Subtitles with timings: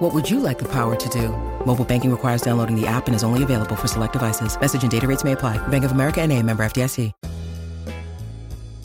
[0.00, 1.28] What would you like the power to do?
[1.66, 4.58] Mobile banking requires downloading the app and is only available for select devices.
[4.58, 5.58] Message and data rates may apply.
[5.68, 7.12] Bank of America and a member FDIC.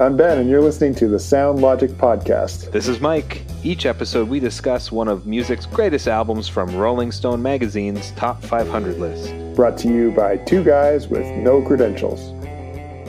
[0.02, 2.70] I'm Ben, and you're listening to the Sound Logic Podcast.
[2.74, 3.44] This is Mike.
[3.64, 9.00] Each episode, we discuss one of music's greatest albums from Rolling Stone magazine's top 500
[9.00, 9.34] list.
[9.56, 12.20] Brought to you by two guys with no credentials.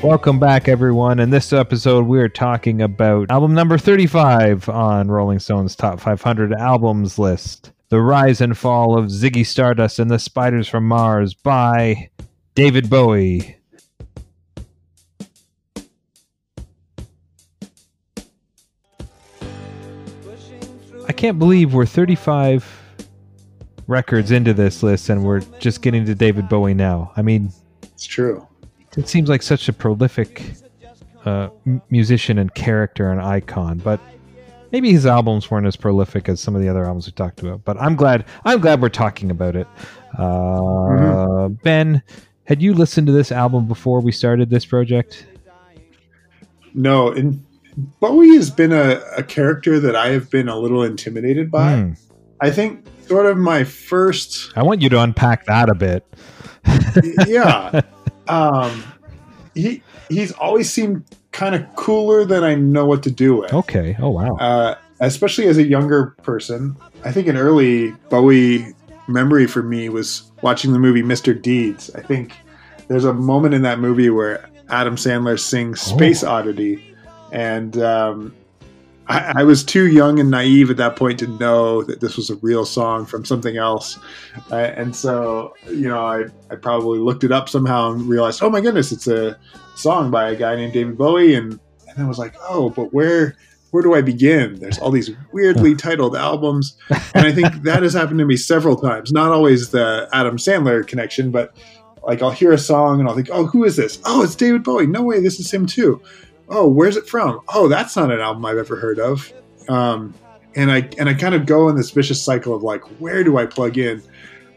[0.01, 1.19] Welcome back, everyone.
[1.19, 7.19] In this episode, we're talking about album number 35 on Rolling Stone's top 500 albums
[7.19, 12.11] list The Rise and Fall of Ziggy Stardust and the Spiders from Mars by
[12.55, 13.57] David Bowie.
[21.09, 22.83] I can't believe we're 35
[23.87, 27.13] records into this list and we're just getting to David Bowie now.
[27.17, 28.47] I mean, It's true.
[28.97, 30.43] it seems like such a prolific
[31.25, 31.49] uh,
[31.91, 34.01] musician and character and icon, but
[34.77, 37.65] maybe his albums weren't as prolific as some of the other albums we talked about.
[37.65, 39.67] But I'm glad I'm glad we're talking about it.
[40.19, 42.03] Uh, Ben,
[42.45, 45.27] had you listened to this album before we started this project?
[46.75, 47.43] No, and
[48.01, 51.77] Bowie has been a, a character that I have been a little intimidated by.
[51.77, 51.93] Hmm.
[52.43, 56.05] I think sort of my first, I want you to unpack that a bit.
[57.27, 57.81] yeah.
[58.29, 58.85] um,
[59.55, 61.03] he he's always seemed
[61.37, 63.53] kind of cooler than I know what to do with.
[63.53, 63.95] Okay.
[63.99, 64.37] Oh wow.
[64.37, 68.75] Uh, especially as a younger person, I think an early Bowie
[69.07, 71.41] memory for me was watching the movie Mr.
[71.41, 71.91] Deeds.
[71.95, 72.33] I think
[72.89, 76.31] there's a moment in that movie where Adam Sandler sings Space Oh.
[76.31, 76.97] Oddity,
[77.33, 78.35] and um,
[79.09, 82.31] I, I was too young and naive at that point to know that this was
[82.31, 83.99] a real song from something else.
[84.51, 88.49] Uh, and so, you know, I, I probably looked it up somehow and realized, oh
[88.51, 89.39] my goodness, it's a
[89.77, 91.35] song by a guy named David Bowie.
[91.35, 91.53] And,
[91.89, 93.37] and then was like, oh, but where
[93.73, 94.59] where do I begin?
[94.59, 96.77] There's all these weirdly titled albums.
[97.15, 99.13] And I think that has happened to me several times.
[99.13, 101.57] Not always the Adam Sandler connection, but
[102.03, 104.01] like I'll hear a song and I'll think, oh, who is this?
[104.05, 104.87] Oh, it's David Bowie.
[104.87, 106.01] No way, this is him too.
[106.49, 107.41] Oh, where's it from?
[107.49, 109.33] Oh, that's not an album I've ever heard of.
[109.69, 110.15] Um,
[110.55, 113.37] and I and I kind of go in this vicious cycle of like, where do
[113.37, 114.03] I plug in?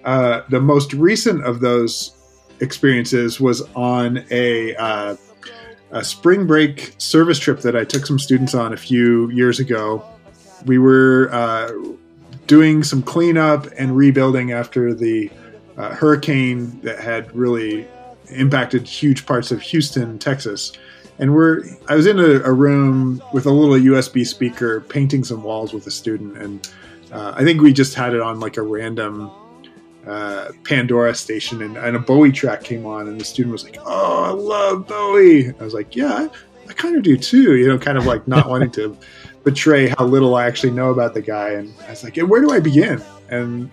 [0.06, 2.16] Uh, the most recent of those
[2.62, 5.16] experiences was on a uh,
[5.92, 10.06] a spring break service trip that I took some students on a few years ago.
[10.66, 11.72] We were uh,
[12.48, 15.32] doing some cleanup and rebuilding after the
[15.78, 17.88] uh, hurricane that had really
[18.30, 20.72] impacted huge parts of Houston, Texas.
[21.18, 25.44] And we're I was in a, a room with a little USB speaker painting some
[25.44, 26.70] walls with a student, and
[27.12, 29.32] uh, I think we just had it on like a random
[30.08, 33.78] uh, Pandora station, and, and a Bowie track came on, and the student was like,
[33.86, 36.30] "Oh, I love Bowie." I was like, "Yeah, I,
[36.70, 38.98] I kind of do too." You know, kind of like not wanting to
[39.44, 42.42] betray how little I actually know about the guy, and I was like, "And where
[42.42, 43.70] do I begin?" And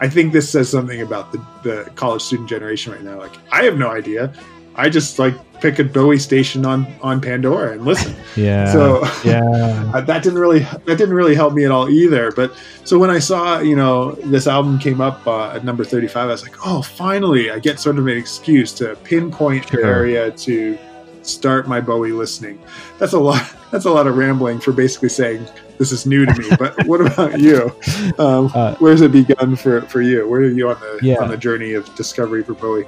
[0.00, 3.18] I think this says something about the, the college student generation right now.
[3.18, 4.32] Like, I have no idea.
[4.76, 8.14] I just like pick a Bowie station on on Pandora and listen.
[8.36, 8.72] Yeah.
[8.72, 10.00] So yeah.
[10.06, 12.30] that didn't really that didn't really help me at all either.
[12.32, 12.54] But
[12.84, 16.28] so when I saw you know this album came up uh, at number thirty five,
[16.28, 19.80] I was like, oh, finally, I get sort of an excuse to pinpoint Sure.
[19.80, 20.78] an area to
[21.22, 22.58] start my Bowie listening.
[22.98, 23.42] That's a lot.
[23.72, 25.46] That's a lot of rambling for basically saying
[25.78, 26.48] this is new to me.
[26.58, 27.70] But what about you?
[28.18, 30.26] Um, Uh, where's it begun for for you?
[30.28, 31.20] Where are you on the Yeah.
[31.20, 32.86] on the journey of discovery for Bowie?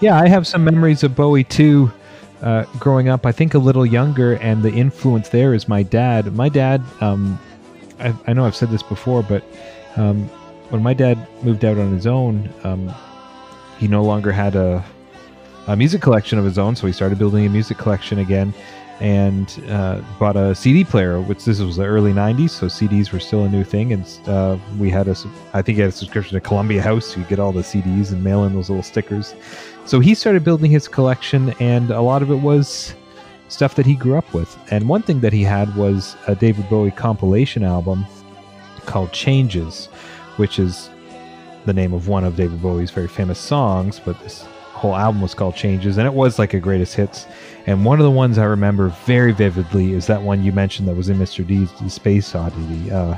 [0.00, 1.92] Yeah, I have some memories of Bowie too.
[2.42, 6.34] Uh, growing up, I think a little younger, and the influence there is my dad.
[6.34, 7.38] My dad, um,
[7.98, 9.42] I, I know I've said this before, but
[9.96, 10.28] um,
[10.68, 12.92] when my dad moved out on his own, um,
[13.78, 14.84] he no longer had a,
[15.68, 18.52] a music collection of his own, so he started building a music collection again,
[19.00, 21.22] and uh, bought a CD player.
[21.22, 24.58] Which this was the early '90s, so CDs were still a new thing, and uh,
[24.78, 25.16] we had a,
[25.54, 27.06] I think he had a subscription to Columbia House.
[27.06, 29.34] So you get all the CDs and mail in those little stickers.
[29.86, 32.94] So he started building his collection, and a lot of it was
[33.48, 34.56] stuff that he grew up with.
[34.70, 38.06] And one thing that he had was a David Bowie compilation album
[38.86, 39.86] called Changes,
[40.36, 40.88] which is
[41.66, 44.42] the name of one of David Bowie's very famous songs, but this
[44.72, 47.26] whole album was called Changes, and it was like a greatest hits.
[47.66, 50.96] And one of the ones I remember very vividly is that one you mentioned that
[50.96, 51.46] was in Mr.
[51.46, 52.90] Deeds Space Oddity.
[52.90, 53.16] Uh,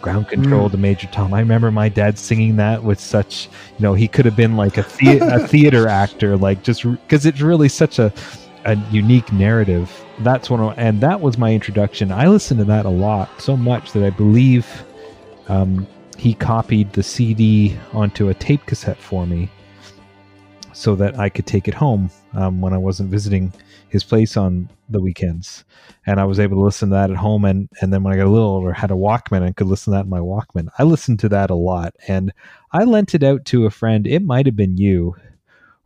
[0.00, 1.34] ground control to Major Tom.
[1.34, 3.46] I remember my dad singing that with such,
[3.78, 7.26] you know, he could have been like a, the- a theater actor, like just because
[7.26, 8.12] it's really such a
[8.64, 10.04] a unique narrative.
[10.20, 12.12] That's one, of, and that was my introduction.
[12.12, 14.66] I listened to that a lot, so much that I believe
[15.48, 15.86] um,
[16.18, 19.48] he copied the CD onto a tape cassette for me,
[20.72, 23.52] so that I could take it home um, when I wasn't visiting
[23.88, 25.64] his place on the weekends,
[26.06, 27.44] and I was able to listen to that at home.
[27.44, 29.92] And and then when I got a little older, had a Walkman and could listen
[29.92, 30.68] to that in my Walkman.
[30.78, 32.32] I listened to that a lot, and
[32.72, 34.06] I lent it out to a friend.
[34.06, 35.14] It might have been you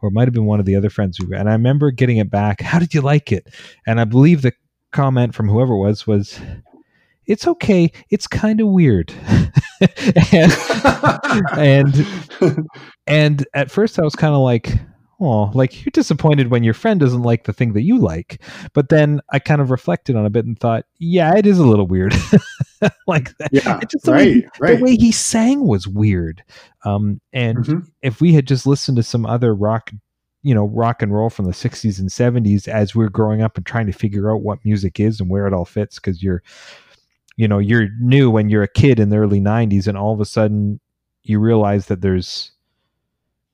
[0.03, 2.19] or it might have been one of the other friends we and I remember getting
[2.19, 2.61] it back.
[2.61, 3.49] How did you like it?
[3.87, 4.53] And I believe the
[4.91, 6.41] comment from whoever it was was
[7.27, 7.91] it's okay.
[8.11, 9.13] It's kind of weird.
[10.33, 10.53] and,
[11.57, 12.07] and
[13.07, 14.77] and at first I was kind of like,
[15.23, 18.43] oh, like you're disappointed when your friend doesn't like the thing that you like.
[18.75, 21.67] But then I kind of reflected on a bit and thought, yeah, it is a
[21.67, 22.15] little weird.
[23.07, 24.77] like Yeah, just the, right, way, right.
[24.79, 26.43] the way he sang was weird.
[26.85, 27.87] Um, and Mhm.
[28.03, 29.91] if we had just listened to some other rock,
[30.43, 33.65] you know, rock and roll from the 60s and 70s as we're growing up and
[33.65, 36.43] trying to figure out what music is and where it all fits, because you're,
[37.37, 40.21] you know, you're new when you're a kid in the early 90s, and all of
[40.21, 40.81] a sudden
[41.25, 42.52] you realize that there's,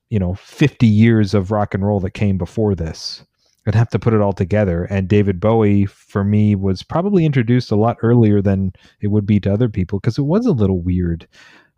[0.09, 3.23] you know, 50 years of rock and roll that came before this.
[3.67, 4.85] I'd have to put it all together.
[4.85, 9.39] And David Bowie, for me, was probably introduced a lot earlier than it would be
[9.41, 11.27] to other people because it was a little weird.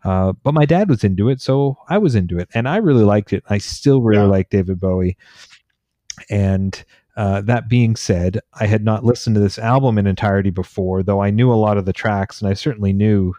[0.04, 3.04] Uh, but my dad was into it, so I was into it, and I really
[3.04, 3.44] liked it.
[3.48, 4.28] I still really Yeah.
[4.30, 5.16] like David Bowie.
[6.30, 6.82] And
[7.16, 11.20] uh, that being said, I had not listened to this album in entirety before, though
[11.22, 13.34] I knew a lot of the tracks, and I certainly knew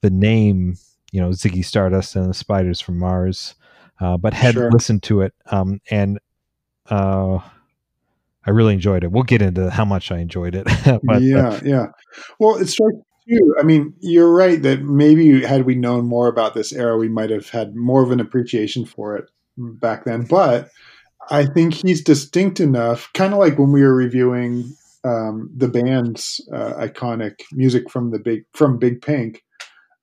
[0.00, 0.76] the name,
[1.10, 3.54] you know, Ziggy Stardust and the Spiders from Mars,
[4.00, 4.70] uh, but hadn't Sure.
[4.70, 5.34] listened to it.
[5.46, 6.18] Um, and
[6.90, 7.38] uh,
[8.46, 9.12] I really enjoyed it.
[9.12, 10.64] We'll get into how much I enjoyed it.
[11.04, 11.86] but, uh, yeah, yeah.
[12.38, 12.96] Well, it strikes
[13.28, 13.54] too.
[13.58, 17.30] I mean, you're right that maybe had we known more about this era, we might
[17.30, 20.22] have had more of an appreciation for it back then.
[20.22, 20.70] But
[21.30, 24.72] I think he's distinct enough, kind of like when we were reviewing
[25.04, 29.42] um, the band's uh, iconic music from the big from Big Pink.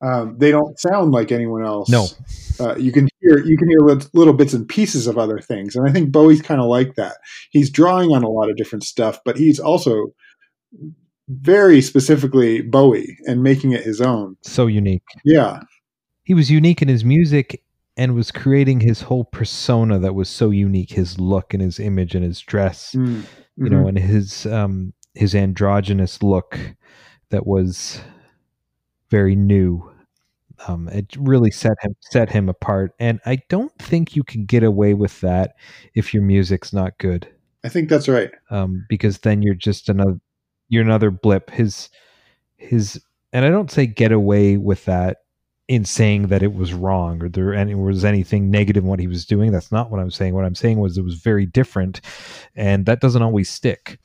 [0.02, 1.88] Um, they don't sound like anyone else.
[1.88, 2.06] No.
[2.60, 3.80] uh, you can hear you can hear
[4.12, 7.16] little bits and pieces of other things, and I think Bowie's kind of like that.
[7.50, 10.08] He's drawing on a lot of different stuff, but he's also
[11.28, 14.36] very specifically Bowie and making it his own.
[14.42, 15.02] so unique.
[15.24, 15.60] Yeah,
[16.24, 17.62] he was unique in his music
[17.96, 22.14] and was creating his whole persona that was so unique his look and his image
[22.14, 23.22] and his dress Mm,
[23.56, 26.58] you know and his um his androgynous look
[27.30, 28.00] that was
[29.10, 29.92] very new
[30.68, 34.62] um it really set him set him apart and i don't think you can get
[34.62, 35.54] away with that
[35.94, 37.28] if your music's not good
[37.66, 38.30] I think that's right.
[38.50, 40.20] um, because then you're just another
[40.68, 41.50] you're another blip.
[41.50, 41.90] His
[42.56, 45.18] his and I don't say get away with that
[45.66, 49.08] in saying that it was wrong or there any was anything negative in what he
[49.08, 49.50] was doing.
[49.50, 50.34] That's not what I'm saying.
[50.34, 52.00] What I'm saying was it was very different,
[52.54, 53.98] and that doesn't always stick.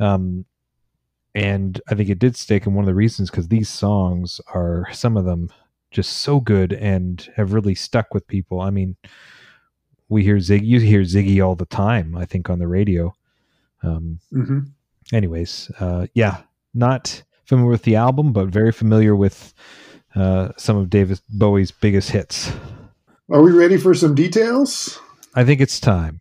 [0.00, 0.44] Um,
[1.34, 4.86] and I think it did stick, and one of the reasons because these songs are
[4.92, 5.50] some of them
[5.90, 8.60] just so good and have really stuck with people.
[8.60, 8.96] I mean,
[10.08, 12.16] we hear Ziggy, you hear Ziggy all the time.
[12.16, 13.14] I think on the radio.
[13.82, 14.60] Um, hmm
[15.12, 16.42] anyways, uh, yeah,
[16.72, 19.52] not familiar with the album, but very familiar with
[20.14, 22.52] uh, some of David Bowie's biggest hits.
[23.30, 24.98] Are we ready for some details?
[25.34, 26.20] I think it's time.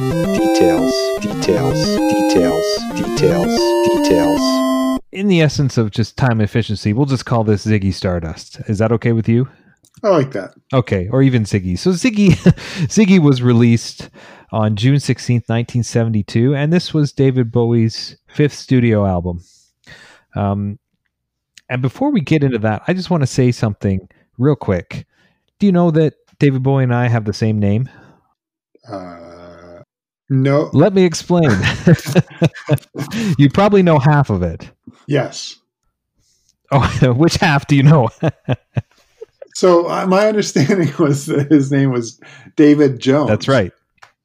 [0.00, 2.64] Details, details, details,
[2.94, 5.00] details, details.
[5.12, 8.60] In the essence of just time efficiency, we'll just call this Ziggy Stardust.
[8.66, 9.46] Is that okay with you?
[10.02, 10.54] I like that.
[10.72, 11.78] Okay, or even Ziggy.
[11.78, 12.28] So Ziggy
[12.88, 14.08] Ziggy was released
[14.52, 19.44] on June 16th, 1972, and this was David Bowie's fifth studio album.
[20.34, 20.78] Um,
[21.68, 24.08] and before we get into that, I just want to say something
[24.38, 25.06] real quick.
[25.58, 27.86] Do you know that David Bowie and I have the same name?
[28.90, 29.29] Uh,
[30.30, 30.70] no.
[30.72, 31.50] Let me explain.
[33.38, 34.70] you probably know half of it.
[35.06, 35.56] Yes.
[36.72, 38.08] Oh, which half do you know?
[39.52, 42.18] So uh, my understanding was that his name was
[42.56, 43.28] David Jones.
[43.28, 43.72] That's right.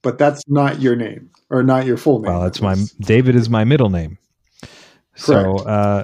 [0.01, 2.31] But that's not your name or not your full name.
[2.31, 4.17] Well, that's my David is my middle name.
[5.15, 5.67] So, Correct.
[5.67, 6.03] uh,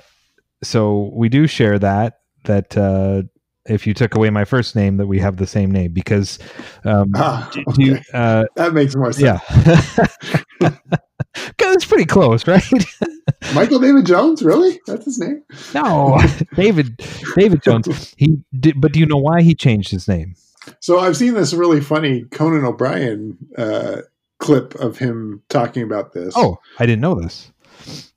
[0.64, 2.20] so we do share that.
[2.44, 3.24] That uh,
[3.68, 6.40] if you took away my first name, that we have the same name because,
[6.84, 9.24] um, Ah, do you- uh, That makes more sense.
[9.24, 10.10] yeah,
[10.60, 12.64] because it's pretty close, right?
[13.54, 14.80] Michael David Jones, really?
[14.88, 15.44] That's his name?
[15.74, 16.18] no,
[16.56, 16.98] David
[17.36, 18.14] David Jones.
[18.18, 20.36] He did, but do you know why he changed his name?
[20.80, 24.02] So I've seen this really funny Conan O'Brien uh,
[24.40, 26.34] clip of him talking about this.
[26.38, 27.52] Oh, I didn't know this.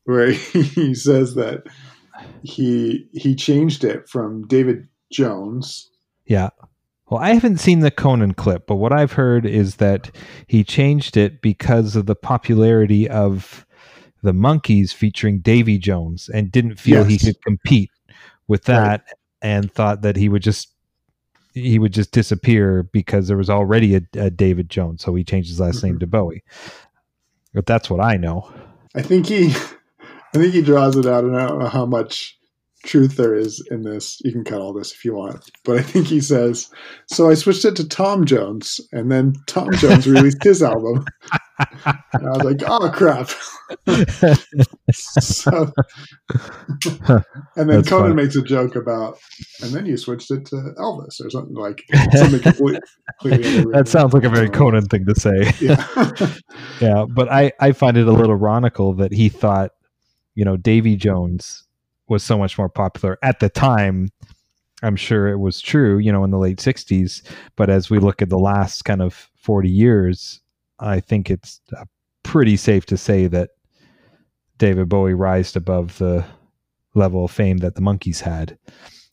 [0.05, 1.65] where he says that
[2.43, 5.91] he he changed it from David Jones
[6.27, 6.51] Yeah.
[7.11, 10.11] Well, I haven't seen the Conan clip, but what I've heard is that
[10.47, 13.67] he changed it because of the popularity of
[14.23, 17.21] the Monkees featuring Davy Jones and didn't feel yes.
[17.21, 17.91] he could compete
[18.49, 19.03] with that right.
[19.43, 20.71] and thought that he would just
[21.53, 25.51] he would just disappear because there was already a, a David Jones, so he changed
[25.51, 25.87] his last mm-hmm.
[25.89, 26.43] name to Bowie.
[27.53, 28.53] But that's what I know.
[28.95, 29.51] I think he
[30.35, 31.23] I think he draws it out.
[31.23, 32.37] and I don't know how much
[32.85, 34.21] truth there is in this.
[34.25, 36.71] You can cut all this if you want, but I think he says,
[37.07, 41.05] "So I switched it to Tom Jones, and then Tom Jones released his album."
[42.13, 43.31] And I was like, "Oh crap!"
[44.93, 45.73] so,
[47.57, 49.19] and then That's Conan makes a joke about,
[49.63, 51.83] and then you switched it to Elvis or something like
[52.17, 52.81] something completely.
[53.21, 55.53] completely that sounds like a very Conan thing to say.
[55.61, 56.29] Yeah,
[56.81, 59.73] yeah, but I I find it a little ironical that he thought,
[60.35, 61.64] you know, Davy Jones
[62.09, 64.09] was so much more popular at the time.
[64.83, 67.23] I'm sure it was true, you know, in the late 60s.
[67.57, 70.41] But as we look at the last kind of 40 years,
[70.79, 71.85] I think it's uh,
[72.23, 73.51] pretty safe to say that
[74.59, 76.25] David Bowie rised above the
[76.95, 78.59] level of fame that the Monkees had.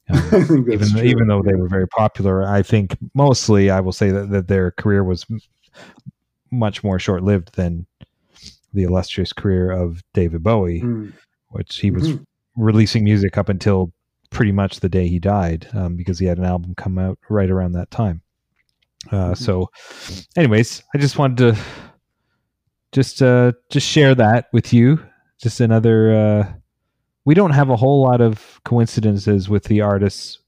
[0.09, 1.01] Um, even true.
[1.03, 4.71] even though they were very popular, I think mostly I will say that, that their
[4.71, 5.39] career was m-
[6.51, 7.85] much more short lived than
[8.73, 11.13] the illustrious career of David Bowie, mm.
[11.47, 12.23] which he was mm-hmm
[12.55, 13.93] releasing music up until
[14.29, 17.49] pretty much the day he died um, because he had an album come out right
[17.49, 18.21] around that time.
[19.11, 19.33] Uh, mm-hmm.
[19.33, 19.69] So,
[20.35, 21.61] anyways, I just wanted to
[22.91, 25.03] just uh, just share that with you.
[25.41, 26.15] Just another.
[26.15, 26.53] Uh,
[27.25, 30.39] we don't have a whole lot of coincidences with the artists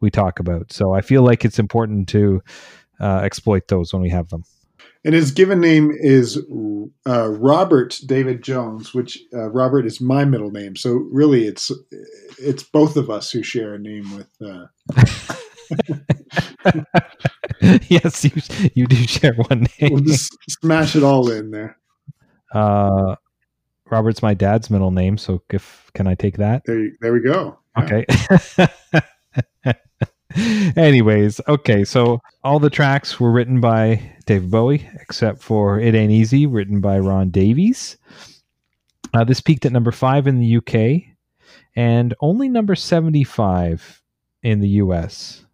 [0.00, 2.42] we talk about, so I feel like it's important to
[3.00, 4.44] uh, exploit those when we have them.
[5.06, 6.36] And his given name is
[7.06, 10.74] uh, Robert David Jones, which uh, Robert is my middle name.
[10.74, 11.70] So really, it's
[12.40, 14.28] it's both of us who share a name with.
[14.42, 14.66] Uh...
[17.88, 18.32] yes, you
[18.74, 19.92] you do share one name.
[19.92, 21.78] We'll just smash it all in there.
[22.52, 23.14] Uh,
[23.88, 26.62] Robert's my dad's middle name, so if can I take that?
[26.66, 27.60] There, there we go.
[27.78, 28.04] Okay.
[30.76, 36.12] Anyways, okay, so all the tracks were written by David Bowie, except for It Ain't
[36.12, 37.96] Easy, written by Ron Davies.
[39.14, 41.16] Uh, this peaked at number five in the UK
[41.76, 44.02] and only number 75
[44.42, 45.44] in the US,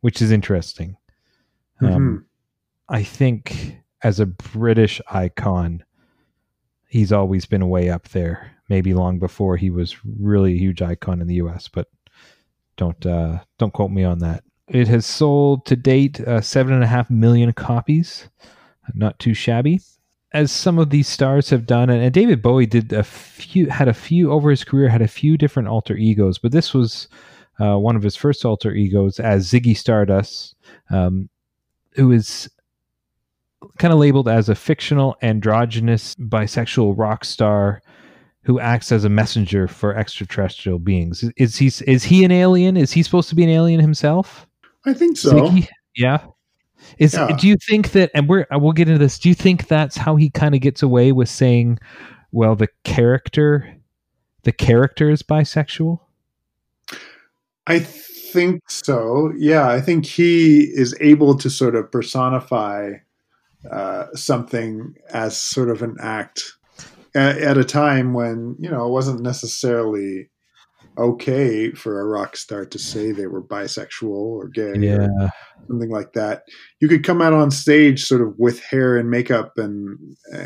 [0.00, 0.96] which is interesting.
[1.80, 2.16] Um, mm-hmm.
[2.88, 5.84] I think as a British icon,
[6.88, 11.20] he's always been way up there, maybe long before he was really a huge icon
[11.20, 11.88] in the US, but
[12.76, 14.42] don't uh, don't quote me on that.
[14.70, 18.28] It has sold to date uh, seven and a half million copies.
[18.94, 19.80] Not too shabby.
[20.32, 23.88] As some of these stars have done, and, and David Bowie did a few, had
[23.88, 27.08] a few over his career, had a few different alter egos, but this was
[27.58, 30.54] uh, one of his first alter egos as Ziggy Stardust,
[30.90, 31.28] um,
[31.96, 32.48] who is
[33.78, 37.82] kind of labeled as a fictional androgynous bisexual rock star
[38.44, 41.24] who acts as a messenger for extraterrestrial beings.
[41.36, 42.76] Is he is he an alien?
[42.76, 44.46] Is he supposed to be an alien himself?
[44.84, 45.54] I think so.
[45.96, 46.24] Yeah.
[46.98, 47.36] Is yeah.
[47.36, 49.18] do you think that and we're we'll get into this.
[49.18, 51.78] Do you think that's how he kind of gets away with saying
[52.32, 53.76] well the character
[54.44, 56.00] the character is bisexual?
[57.66, 59.32] I think so.
[59.36, 62.94] Yeah, I think he is able to sort of personify
[63.70, 66.42] uh, something as sort of an act
[67.14, 70.29] at, at a time when you know it wasn't necessarily
[71.00, 75.06] okay for a rock star to say they were bisexual or gay yeah.
[75.06, 75.30] or
[75.66, 76.42] something like that.
[76.80, 79.98] You could come out on stage sort of with hair and makeup and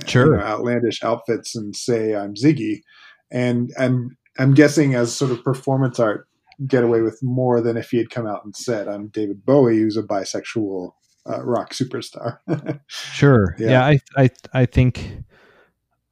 [0.07, 0.27] sure.
[0.27, 2.83] you know, outlandish outfits and say I'm Ziggy,
[3.31, 6.27] and I'm I'm guessing as sort of performance art
[6.67, 9.79] get away with more than if he had come out and said I'm David Bowie,
[9.79, 10.93] who's a bisexual
[11.29, 12.39] uh, rock superstar.
[12.87, 13.57] sure.
[13.59, 13.71] Yeah.
[13.71, 15.19] yeah, I I I think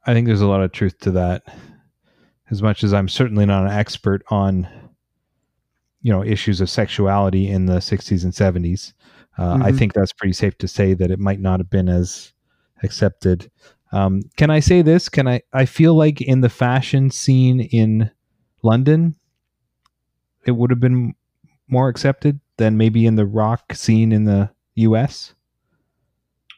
[0.05, 1.43] I think there's a lot of truth to that.
[2.51, 4.67] As much as I'm certainly not an expert on,
[6.01, 8.93] you know, issues of sexuality in the 60s and 70s,
[9.37, 9.63] uh, mm-hmm.
[9.63, 12.33] I think that's pretty safe to say that it might not have been as
[12.83, 13.49] accepted.
[13.91, 15.09] Um, can I say this?
[15.09, 15.41] Can I?
[15.53, 18.11] I feel like in the fashion scene in
[18.61, 19.15] London,
[20.45, 21.15] it would have been
[21.67, 25.33] more accepted than maybe in the rock scene in the U.S.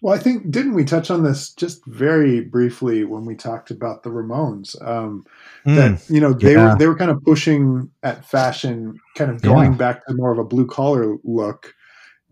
[0.01, 4.03] Well, I think didn't we touch on this just very briefly when we talked about
[4.03, 4.75] the Ramones?
[4.85, 5.25] Um,
[5.65, 6.73] mm, that you know they yeah.
[6.73, 9.77] were they were kind of pushing at fashion, kind of going yeah.
[9.77, 11.73] back to more of a blue collar look.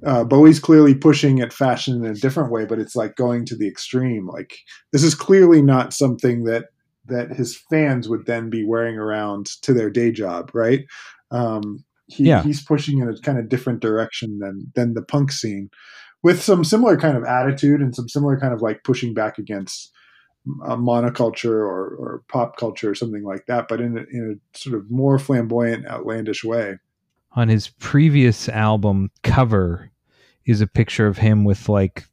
[0.06, 3.56] Uh, Bowie's clearly pushing at fashion in a different way, but it's like going to
[3.56, 4.28] the extreme.
[4.28, 4.58] Like
[4.92, 6.66] this is clearly not something that
[7.06, 10.86] that his fans would then be wearing around to their day job, right?
[11.32, 12.44] Um, he, Yeah.
[12.44, 15.70] he's pushing in a kind of different direction than than the punk scene,
[16.24, 19.92] with some similar kind of attitude and some similar kind of like pushing back against
[20.66, 24.58] uh, monoculture or, or pop culture or something like that, but in a, in a
[24.58, 26.78] sort of more flamboyant, outlandish way.
[27.34, 29.92] On his previous album cover
[30.46, 32.06] is a picture of him with like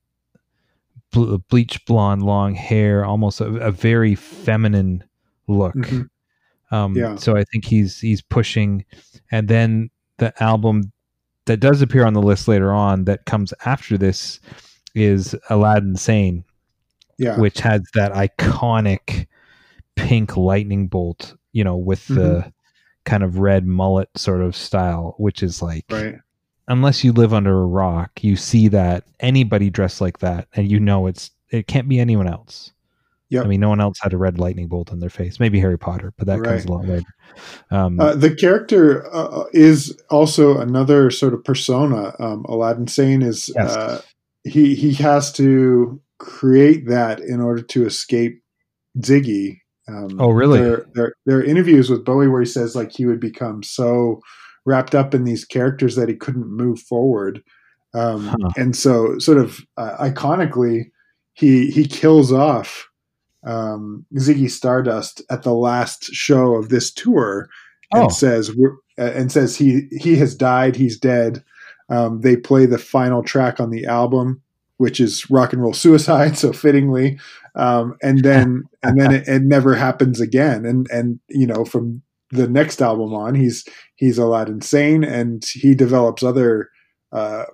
[1.12, 5.04] ble- bleach blonde long hair, almost a, a very feminine
[5.46, 5.74] look.
[5.74, 6.08] Mhm.
[6.70, 7.16] Um, Yeah.
[7.16, 8.84] So I think he's he's pushing,
[9.30, 10.92] and then the album
[11.46, 14.40] that does appear on the list later on that comes after this
[14.94, 16.44] is Aladdin Sane,
[17.18, 19.26] Yeah, which has that iconic
[19.96, 22.48] pink lightning bolt, you know, with the mm-hmm.
[23.04, 26.16] kind of red mullet sort of style, which is like right.
[26.68, 30.80] unless you live under a rock, you see that anybody dressed like that, and you
[30.80, 32.72] know it's it can't be anyone else.
[33.30, 33.44] Yep.
[33.44, 35.38] I mean, no one else had a red lightning bolt in their face.
[35.38, 37.06] Maybe Harry Potter, but that comes a lot later.
[37.70, 42.14] Um, Uh, the character uh, is also another sort of persona.
[42.18, 43.76] Um, Aladdin Sane is Yes.
[43.76, 44.02] uh,
[44.42, 48.42] he he has to create that in order to escape
[48.98, 49.58] Ziggy.
[49.88, 50.60] Um, Oh, really?
[50.60, 54.20] There, there, there are interviews with Bowie where he says like he would become so
[54.66, 57.42] wrapped up in these characters that he couldn't move forward,
[57.94, 58.50] um, Huh.
[58.56, 60.90] and so sort of uh, iconically,
[61.34, 62.88] he he kills off
[63.44, 67.48] um, Ziggy Stardust at the last show of this tour
[67.92, 68.08] and Oh.
[68.08, 71.42] says we're, and says he he has died, he's dead.
[71.88, 74.42] Um, they play the final track on the album,
[74.76, 77.18] which is "Rock and Roll Suicide," so fittingly,
[77.56, 80.64] um, and then and then it, it never happens again.
[80.64, 83.64] And and you know from the next album on, he's
[83.96, 86.68] he's Aladdin Sane, and he develops other
[87.12, 87.44] uh,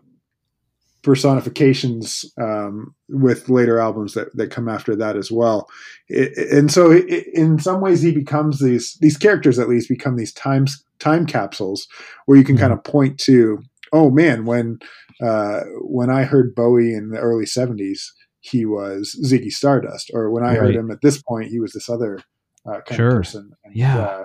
[1.06, 5.68] personifications um, with later albums that, that come after that as well.
[6.08, 10.16] It, and so, it, in some ways, he becomes these these characters at least become
[10.16, 11.86] these times time capsules
[12.26, 14.78] where you can kind of point to, oh man, when
[15.22, 18.00] uh, when I heard Bowie in the early '70s,
[18.40, 21.88] he was Ziggy Stardust, or when I heard him at this point, he was this
[21.88, 22.18] other
[22.66, 23.08] uh, kind Sure.
[23.08, 23.52] of person.
[23.64, 23.98] And, Yeah.
[23.98, 24.24] uh,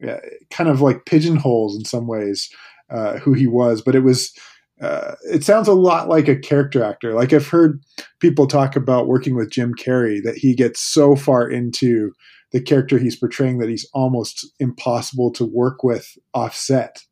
[0.00, 2.50] yeah, kind of like pigeonholes in some ways
[2.90, 4.32] uh, who he was, but it was.
[4.80, 7.12] Uh, it sounds a lot like a character actor.
[7.14, 7.82] Like I've heard
[8.20, 12.12] people talk about working with Jim Carrey that he gets so far into
[12.52, 17.02] the character he's portraying that he's almost impossible to work with offset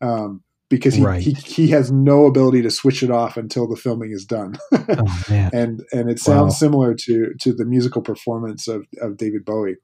[0.00, 1.22] um, because he, Right.
[1.22, 4.56] he he has no ability to switch it off until the filming is done.
[4.72, 6.58] oh man, and and it sounds Wow.
[6.58, 9.76] similar to to the musical performance of of David Bowie.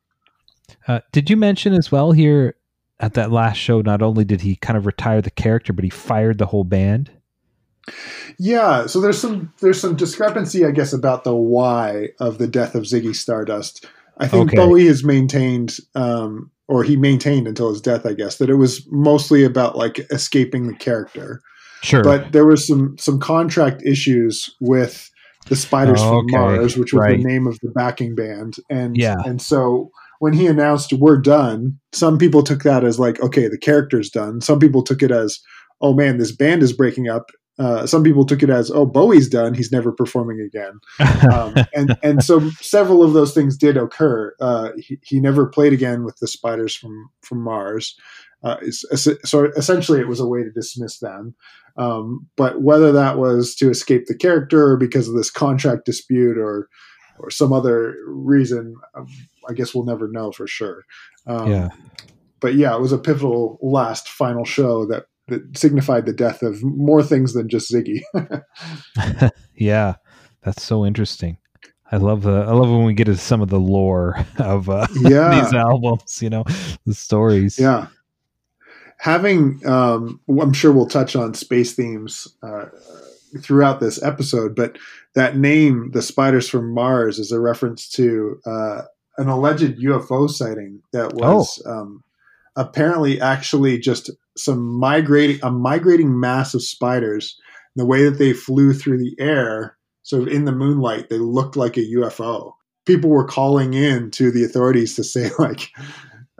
[0.89, 2.57] uh, did you mention as well here
[3.01, 3.81] at that last show?
[3.81, 7.11] Not only did he kind of retire the character, but he fired the whole band.
[8.39, 12.75] Yeah, so there's some there's some discrepancy, I guess, about the why of the death
[12.75, 13.87] of Ziggy Stardust.
[14.19, 14.57] I think Okay.
[14.57, 18.87] Bowie has maintained, um, or he maintained until his death, I guess, that it was
[18.91, 21.41] mostly about like escaping the character.
[21.83, 25.09] Sure, But there was some some contract issues with
[25.49, 26.37] the Spiders Oh, from okay.
[26.37, 27.19] Mars, which was Right.
[27.19, 29.17] the name of the backing band, and Yeah.
[29.25, 33.57] and so when he announced we're done, some people took that as like, okay, the
[33.59, 34.41] character's done.
[34.41, 35.39] Some people took it as,
[35.81, 37.31] oh man, this band is breaking up.
[37.59, 39.53] Uh, some people took it as, oh, Bowie's done.
[39.53, 40.79] He's never performing again.
[41.33, 44.35] Um, and and so several of those things did occur.
[44.41, 47.97] Uh, he, he never played again with the Spiders from from Mars.
[48.45, 51.35] Uh, so essentially, it was a way to dismiss them.
[51.77, 56.39] Um, but whether that was to escape the character or because of this contract dispute
[56.39, 56.69] or
[57.21, 59.07] or some other reason, um,
[59.49, 60.85] I guess we'll never know for sure.
[61.27, 61.69] Um, yeah,
[62.39, 66.63] But yeah, it was a pivotal last final show that that signified the death of
[66.63, 68.03] more things than just Ziggy.
[69.55, 69.95] yeah,
[70.43, 71.39] that's so interesting.
[71.91, 74.87] I love the I love when we get into some of the lore of uh,
[74.97, 75.41] Yeah.
[75.43, 76.21] these albums.
[76.23, 76.45] You know,
[76.87, 77.59] the stories.
[77.59, 77.89] Yeah.
[79.01, 82.65] Having, um, I'm sure we'll touch on space themes uh,
[83.41, 84.77] throughout this episode, but
[85.15, 88.83] that name, the Spiders from Mars, is a reference to uh,
[89.17, 92.03] an alleged UFO sighting that was um,
[92.57, 97.37] apparently actually just some migrating, a migrating mass of spiders.
[97.77, 101.57] The way that they flew through the air, sort of in the moonlight, they looked
[101.57, 102.53] like a UFO.
[102.87, 105.69] People were calling in to the authorities to say, like,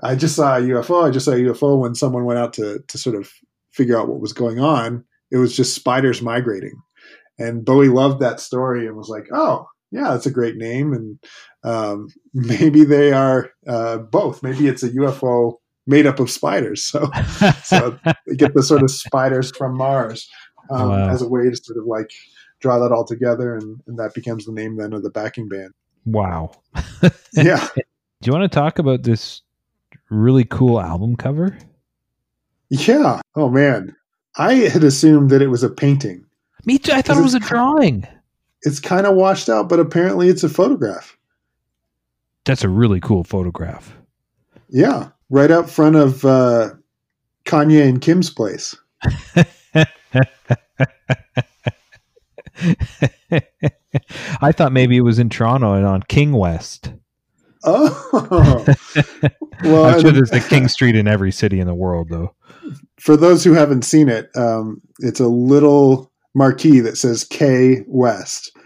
[0.03, 1.07] I just saw a UFO.
[1.07, 3.31] I just saw a UFO when someone went out to to sort of
[3.73, 5.05] figure out what was going on.
[5.31, 6.81] It was just spiders migrating,
[7.39, 11.19] and Bowie loved that story and was like, "Oh, yeah, that's a great name." And
[11.65, 14.43] um, maybe they are uh, both.
[14.43, 15.55] Maybe it's a UFO
[15.89, 16.85] made up of spiders.
[16.85, 17.11] So,
[17.65, 20.29] so they get the sort of spiders from Mars
[20.71, 21.09] um, Wow.
[21.09, 22.11] as a way to sort of like
[22.61, 25.73] draw that all together, and, and that becomes the name then of the backing band.
[26.05, 26.53] Wow.
[27.35, 27.67] Yeah.
[27.75, 27.83] Do
[28.25, 29.43] you want to talk about this
[30.11, 31.57] really cool album cover?
[32.71, 33.21] Yeah.
[33.37, 33.95] Oh man,
[34.37, 36.25] I had assumed that it was a painting.
[36.65, 36.93] Me too.
[36.93, 38.07] I thought it was a drawing.
[38.63, 41.17] It's kind of washed out, but apparently it's a photograph.
[42.45, 43.95] That's a really cool photograph.
[44.69, 46.71] Yeah, right out front of uh,
[47.45, 48.77] Kanye and Kim's place.
[54.41, 56.93] I thought maybe it was in Toronto and on King West.
[57.65, 58.65] Oh,
[59.65, 62.35] well, I'm sure there's a King Street in every city in the world, though.
[63.01, 68.57] For those who haven't seen it, um, it's a little marquee that says K West.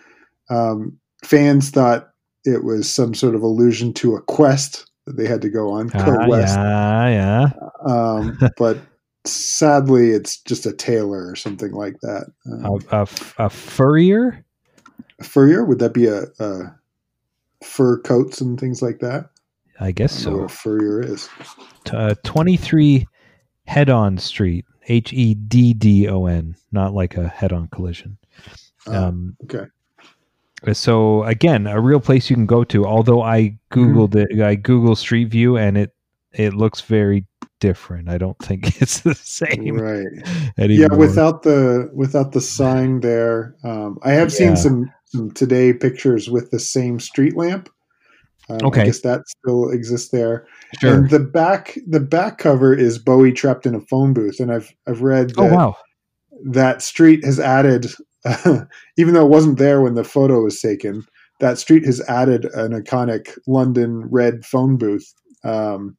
[0.51, 2.11] Um, fans thought
[2.45, 5.91] it was some sort of allusion to a quest they had to go on.
[5.95, 6.57] Ah, West.
[6.57, 7.51] Yeah, yeah.
[7.85, 8.79] Um, but
[9.25, 12.27] sadly, it's just a tailor or something like that.
[12.47, 14.45] Um, a, a, a, furrier?
[15.21, 15.65] A furrier?
[15.65, 16.75] Would that be a, a,
[17.63, 19.31] fur coats and things like that?
[19.81, 20.37] I guess I so.
[20.39, 21.29] What a furrier is.
[21.93, 23.07] Uh, 23
[23.69, 24.65] Heddon Street.
[24.89, 28.19] H E D D O N, not like a head on collision.
[28.87, 29.67] Oh, um, okay.
[30.73, 32.87] So again, a real place you can go to.
[32.87, 34.41] Although I googled mm-hmm.
[34.41, 35.95] it, I Google Street View, and it
[36.33, 37.27] it looks very
[37.63, 38.09] different.
[38.09, 39.77] I don't think it's the same.
[39.77, 40.07] Right.
[40.59, 40.91] Anymore.
[40.91, 43.55] Yeah, without the without the sign there.
[43.65, 44.37] Um, I have yeah.
[44.37, 47.71] seen some, some today pictures with the same street lamp.
[48.51, 48.83] Um, okay.
[48.83, 50.47] I guess that still exists there.
[50.81, 50.95] Sure.
[50.95, 54.71] And the back the back cover is Bowie trapped in a phone booth, and I've
[54.87, 55.77] I've read oh, that oh, wow.
[56.47, 57.89] that street has added, uh,
[58.97, 61.05] even though it wasn't there when the photo was taken,
[61.41, 65.13] that street has added an iconic London red phone booth.
[65.45, 65.97] Um,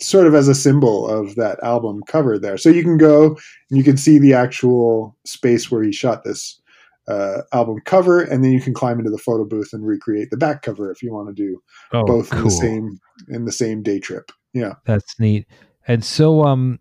[0.00, 2.58] sort of as a symbol of that album cover there.
[2.58, 3.36] So you can go
[3.70, 6.60] and you can see the actual space where he shot this
[7.06, 10.36] uh, album cover, and then you can climb into the photo booth and recreate the
[10.36, 11.62] back cover if you want to do
[11.92, 12.38] oh, both cool.
[12.38, 14.32] in the same in the same day trip.
[14.52, 15.46] Yeah, that's neat.
[15.86, 16.80] And so, um,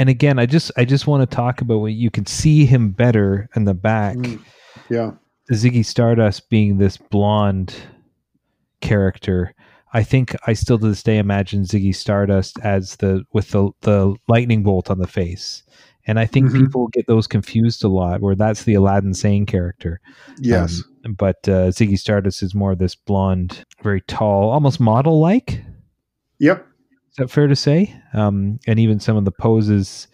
[0.00, 2.90] and again, I just I just want to talk about what you can see him
[2.90, 4.16] better in the back.
[4.16, 4.42] Mm,
[4.88, 5.12] yeah,
[5.52, 7.74] Ziggy Stardust being this blonde
[8.80, 9.54] character
[9.92, 14.14] I think I still to this day imagine Ziggy Stardust as the with the the
[14.28, 15.62] lightning bolt on the face.
[16.06, 16.64] And I think mm-hmm.
[16.64, 20.00] people get those confused a lot, where that's the Aladdin Sane character.
[20.40, 20.82] Yes.
[21.04, 25.62] Um, but uh, Ziggy Stardust is more this blonde, very tall, almost model like.
[26.38, 26.66] Yep.
[27.20, 27.94] That fair to say?
[28.14, 30.08] Um, and even some of the poses,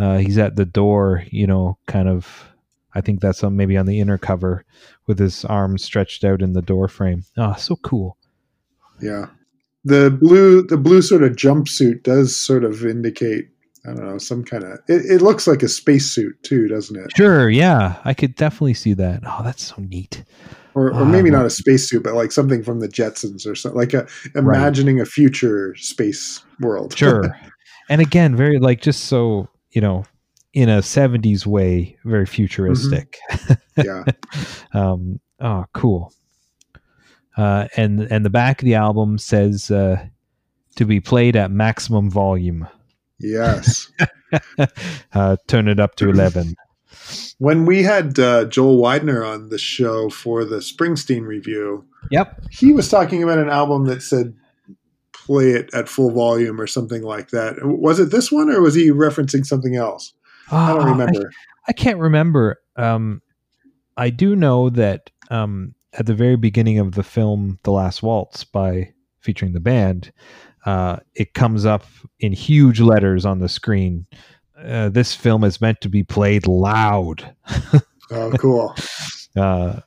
[0.00, 2.48] uh, he's at the door, you know, kind of.
[2.92, 4.64] I think that's on maybe on the inner cover
[5.06, 7.22] with his arms stretched out in the door frame.
[7.36, 8.16] Oh, so cool.
[9.00, 9.26] Yeah.
[9.84, 13.50] The blue the blue sort of jumpsuit does sort of indicate
[13.86, 17.12] I don't know, some kind of it, it looks like a spacesuit too, doesn't it?
[17.16, 18.00] Sure, yeah.
[18.04, 19.22] I could definitely see that.
[19.24, 20.24] Oh, that's so neat.
[20.74, 23.92] Or, or maybe not a spacesuit, but like something from the Jetsons or something like
[23.92, 25.06] a imagining right.
[25.06, 26.94] a future space world.
[26.96, 27.36] Sure.
[27.88, 30.04] and again, very like just so, you know,
[30.52, 33.18] in a 70s way, very futuristic.
[33.30, 33.80] Mm-hmm.
[33.84, 34.04] Yeah.
[34.80, 36.12] um, oh, cool.
[37.36, 40.04] Uh, and and the back of the album says uh,
[40.76, 42.68] to be played at maximum volume.
[43.18, 43.90] Yes.
[45.14, 46.54] uh, turn it up to eleven.
[47.38, 52.72] When we had uh, Joel Weidner on the show for the Springsteen review, yep, he
[52.72, 54.34] was talking about an album that said
[55.12, 57.54] play it at full volume or something like that.
[57.62, 60.12] Was it this one or was he referencing something else?
[60.50, 61.30] I don't ah, remember.
[61.30, 62.60] I, I can't remember.
[62.76, 63.22] Um,
[63.96, 68.44] I do know that um, at the very beginning of the film The Last Waltz
[68.44, 70.12] by featuring the band,
[70.66, 71.84] uh, it comes up
[72.18, 74.06] in huge letters on the screen.
[74.64, 77.34] Uh, this film is meant to be played loud.
[78.10, 78.74] oh, cool.
[79.36, 79.80] uh,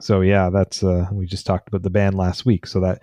[0.00, 2.66] so yeah, that's uh, we just talked about the band last week.
[2.66, 3.02] So that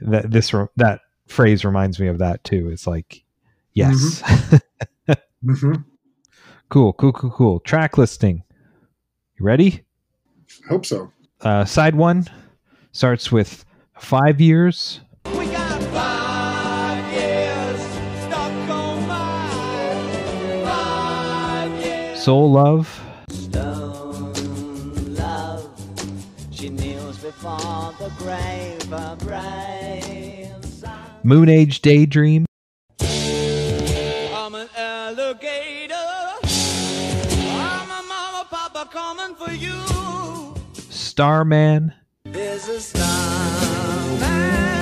[0.00, 2.68] that this that phrase reminds me of that too.
[2.70, 3.24] It's like,
[3.72, 5.12] yes, mm-hmm.
[5.50, 5.74] mm-hmm.
[6.68, 7.60] cool, cool, cool, cool.
[7.60, 8.42] Track listing.
[9.38, 9.82] You ready?
[10.68, 11.10] Hope so.
[11.40, 12.26] Uh, side one
[12.92, 13.64] starts with
[13.98, 15.00] five years.
[22.22, 23.02] Soul Love.
[23.30, 24.32] Stone
[25.16, 25.68] love.
[26.52, 28.88] She kneels before the grave,
[31.24, 32.46] Moon Age Daydream.
[33.00, 35.94] I'm an alligator.
[36.44, 39.82] I'm a mama, papa coming for you.
[40.90, 41.92] Starman.
[42.24, 44.81] There's a starman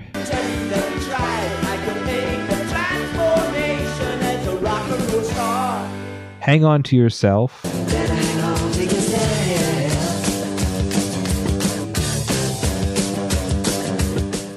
[6.41, 7.61] Hang on to yourself.
[7.61, 9.21] Then hang on to yourself.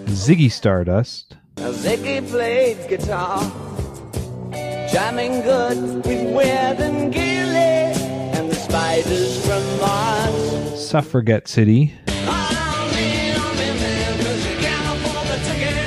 [0.08, 1.36] Ziggy Stardust.
[1.58, 3.38] Now Ziggy played guitar,
[4.90, 7.92] jamming good with Weird and Gilly,
[8.32, 10.88] and the spiders from Mars.
[10.88, 11.92] Suffragette City.
[12.08, 12.10] I
[12.80, 15.84] don't mean I'm in there 'cause you can't afford the ticket.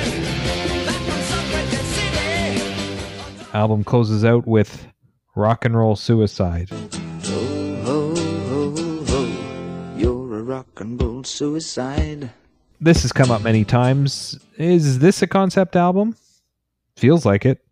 [0.86, 2.62] Back from Suffragette City.
[3.52, 4.86] Album closes out with
[5.38, 6.68] Rock and Roll Suicide.
[6.68, 12.30] Ho, ho, ho, you're a rock and roll suicide.
[12.80, 14.36] This has come up many times.
[14.56, 16.16] Is this a concept album?
[16.96, 17.64] Feels like it.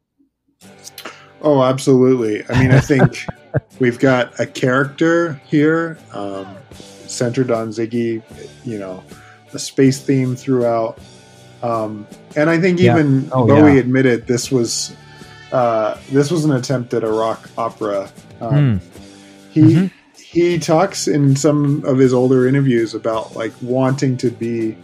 [1.43, 2.45] Oh, absolutely.
[2.49, 3.25] I mean, I think
[3.81, 8.23] we've got a character here um, centered on Ziggy,
[8.65, 9.03] you know,
[9.53, 11.01] a space theme throughout.
[11.65, 12.93] Um, and I think Yeah.
[12.95, 13.81] even Oh, Bowie yeah.
[13.81, 14.95] admitted this was
[15.53, 18.11] uh, this was an attempt at a rock opera.
[18.41, 18.81] Um,
[19.51, 19.91] He Mhm.
[20.33, 24.77] he talks in some of his older interviews about like wanting to be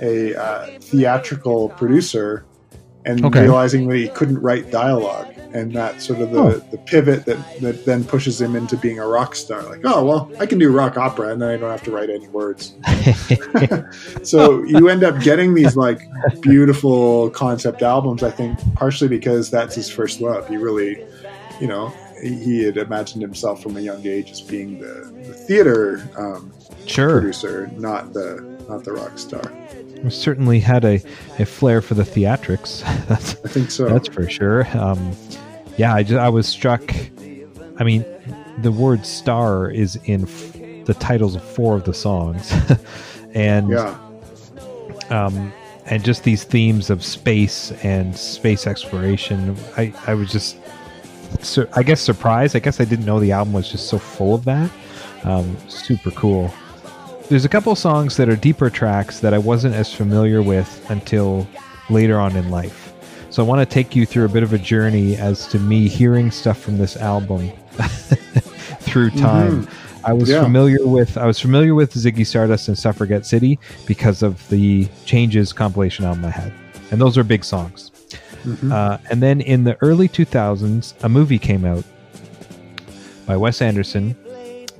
[0.00, 2.44] a uh, theatrical producer
[3.04, 3.40] and Okay.
[3.42, 6.50] realizing that he couldn't write dialogue and that sort of the, Oh.
[6.70, 10.30] the pivot that, that then pushes him into being a rock star like oh well
[10.40, 12.74] i can do rock opera and then i don't have to write any words
[14.22, 16.00] so you end up getting these like
[16.40, 21.04] beautiful concept albums i think partially because that's his first love he really
[21.60, 26.08] you know he had imagined himself from a young age as being the, the theater
[26.16, 26.52] um,
[26.86, 27.20] Sure.
[27.20, 29.42] producer not the not the rock star
[30.08, 31.00] Certainly had a,
[31.38, 32.82] a flair for the theatrics.
[33.08, 34.66] That's i think so That's for sure.
[34.76, 35.16] Um,
[35.76, 36.82] yeah, I, just, I was struck.
[37.78, 38.04] I mean,
[38.58, 40.52] the word "star" is in f-
[40.84, 42.52] the titles of four of the songs,
[43.34, 43.98] and yeah
[45.12, 45.52] um,
[45.86, 49.56] and just these themes of space and space exploration.
[49.76, 50.56] I I was just,
[51.40, 52.56] sur- I guess, surprised.
[52.56, 54.70] I guess I didn't know the album was just so full of that.
[55.24, 56.52] Um, super cool.
[57.28, 61.46] There's a couple songs that are deeper tracks that I wasn't as familiar with until
[61.88, 62.92] later on in life.
[63.30, 65.88] So I want to take you through a bit of a journey as to me
[65.88, 67.50] hearing stuff from this album
[68.80, 69.66] through time.
[70.04, 70.42] I was Yeah.
[70.42, 75.52] familiar with I was familiar with Ziggy Stardust and Suffragette City because of the Changes
[75.52, 76.52] compilation album I had,
[76.90, 77.90] and those are big songs.
[78.70, 81.84] Uh, and then in the early 2000s, a movie came out
[83.24, 84.16] by Wes Anderson,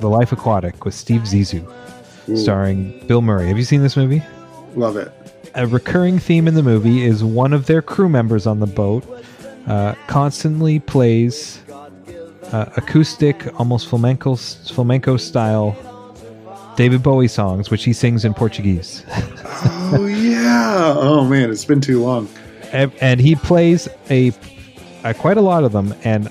[0.00, 1.64] The Life Aquatic, with Steve Zissou,
[2.28, 3.48] Ooh, starring Bill Murray.
[3.48, 4.22] Have you seen this movie?
[4.74, 5.12] love it
[5.54, 9.04] a recurring theme in the movie is one of their crew members on the boat
[9.66, 11.61] uh, constantly plays
[12.52, 15.76] uh, acoustic, almost flamenco flamenco style
[16.76, 19.04] David Bowie songs, which he sings in Portuguese.
[19.94, 22.28] oh yeah oh man it's been too long
[22.72, 24.32] and, and he plays a,
[25.04, 26.30] a quite a lot of them and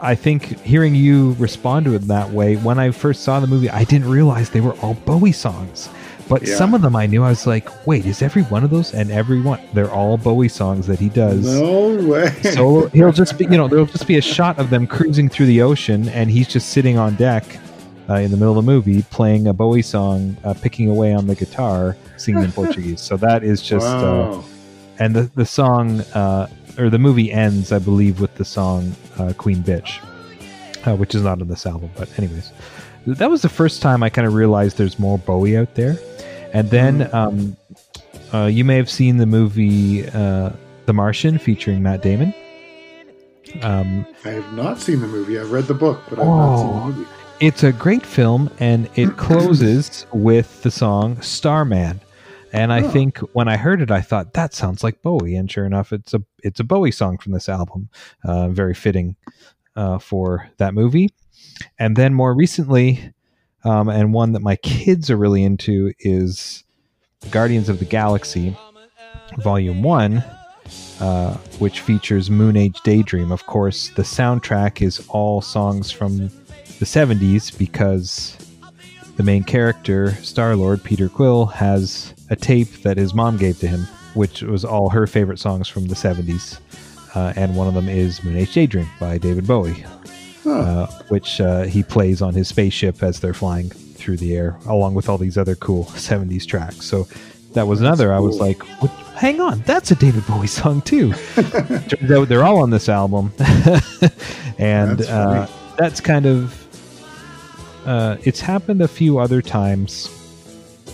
[0.00, 3.70] i think hearing you respond to it that way when i first saw the movie
[3.70, 5.88] i didn't realize they were all bowie songs
[6.28, 6.56] but Yeah.
[6.56, 9.10] some of them i knew i was like wait is every one of those and
[9.10, 13.44] every one they're all bowie songs that he does no way so he'll just be
[13.44, 16.48] you know there'll just be a shot of them cruising through the ocean and he's
[16.48, 17.44] just sitting on deck
[18.08, 21.26] uh, in the middle of the movie playing a bowie song uh, picking away on
[21.26, 24.00] the guitar singing in portuguese so that is just uh,
[24.32, 24.44] wow.
[24.98, 26.46] and the the song uh,
[26.78, 29.98] or the movie ends, I believe, with the song uh, "Queen Bitch,"
[30.86, 31.90] uh, which is not on this album.
[31.96, 32.52] But anyways,
[33.06, 35.96] that was the first time I kind of realized there's more Bowie out there.
[36.52, 37.56] And then um,
[38.32, 40.50] uh, you may have seen the movie uh,
[40.86, 42.32] "The Martian" featuring Matt Damon.
[43.62, 45.38] Um, I have not seen the movie.
[45.38, 46.86] I've read the book, but I've not seen the Oh.
[46.86, 47.06] movie.
[47.40, 52.00] it's a great film, and it closes with the song "Starman."
[52.54, 52.88] And I Oh.
[52.88, 56.14] think when I heard it, I thought that sounds like Bowie, and sure enough, it's
[56.14, 57.88] a it's a Bowie song from this album.
[58.24, 59.16] Uh, very fitting
[59.76, 61.10] uh, for that movie.
[61.80, 63.12] And then more recently,
[63.64, 66.62] um, and one that my kids are really into is
[67.30, 68.56] Guardians of the Galaxy,
[69.38, 70.22] Volume One,
[71.00, 73.32] uh, which features Moon Age Daydream.
[73.32, 76.18] Of course, the soundtrack is all songs from
[76.78, 78.36] the 70s because
[79.16, 83.68] the main character, Star Lord Peter Quill, has a tape that his mom gave to
[83.68, 83.80] him,
[84.14, 86.58] which was all her favorite songs from the 70s.
[87.14, 89.84] Uh, and one of them is Moon Age Daydream by David Bowie,
[90.46, 94.94] uh, which uh, he plays on his spaceship as they're flying through the air, along
[94.94, 96.84] with all these other cool 70s tracks.
[96.84, 97.06] So
[97.52, 98.12] that was another.
[98.12, 98.60] I was like,
[99.14, 101.12] hang on, that's a David Bowie song too.
[101.34, 103.32] Turns out they're all on this album,
[104.58, 105.48] and That's uh,
[105.78, 106.63] that's kind of
[107.86, 110.08] uh, it's happened a few other times.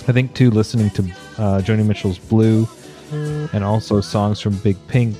[0.08, 1.02] I think too, listening to
[1.38, 2.68] uh, Joni Mitchell's "Blue"
[3.12, 5.16] and also songs from Big Pink,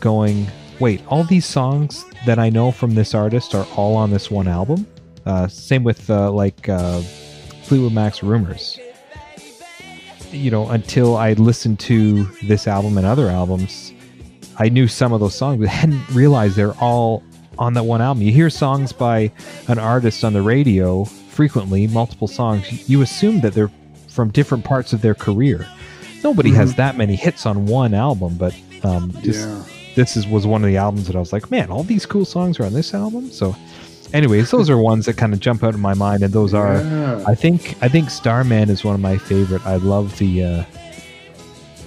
[0.00, 0.46] going,
[0.80, 4.48] wait, all these songs that I know from this artist are all on this one
[4.48, 4.86] album.
[5.26, 7.00] Uh, same with uh, like uh,
[7.64, 8.78] Fleetwood Mac's "Rumors."
[10.32, 13.92] you know, until I listened to this album and other albums,
[14.58, 17.22] I knew some of those songs, but hadn't realized they're all
[17.58, 18.22] on that one album.
[18.22, 19.30] You hear songs by
[19.68, 22.88] an artist on the radio frequently, multiple songs.
[22.88, 23.70] You assume that they're
[24.08, 25.66] from different parts of their career.
[26.24, 29.62] Nobody has that many hits on one album, but um, just Yeah.
[29.94, 32.24] this is was one of the albums that I was like, man, all these cool
[32.24, 33.30] songs are on this album.
[33.30, 33.54] So,
[34.12, 36.74] anyways, those are ones that kind of jump out in my mind, and those are.
[36.82, 37.24] Yeah.
[37.26, 39.64] I think I think Starman is one of my favorite.
[39.64, 40.64] I love the uh,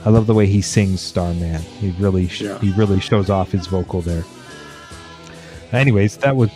[0.06, 1.62] I love the way he sings Starman.
[1.62, 2.58] He really sh- Yeah.
[2.60, 4.24] he really shows off his vocal there.
[5.74, 6.50] Anyways, that was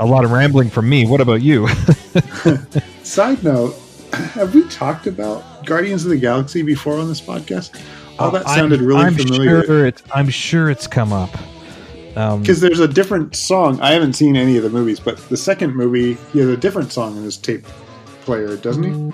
[0.00, 1.06] a lot of rambling from me.
[1.06, 1.68] What about you?
[3.02, 3.74] Side note:
[4.12, 7.80] Have we talked about Guardians of the Galaxy before on this podcast?
[8.18, 9.64] Oh, that sounded I'm- really I'm familiar.
[9.64, 11.30] Sure it's, I'm sure it's come up.
[12.16, 13.80] Um, Because there's a different song.
[13.80, 16.92] I haven't seen any of the movies, but the second movie, he has a different
[16.92, 17.64] song in his tape
[18.20, 19.12] player, doesn't he?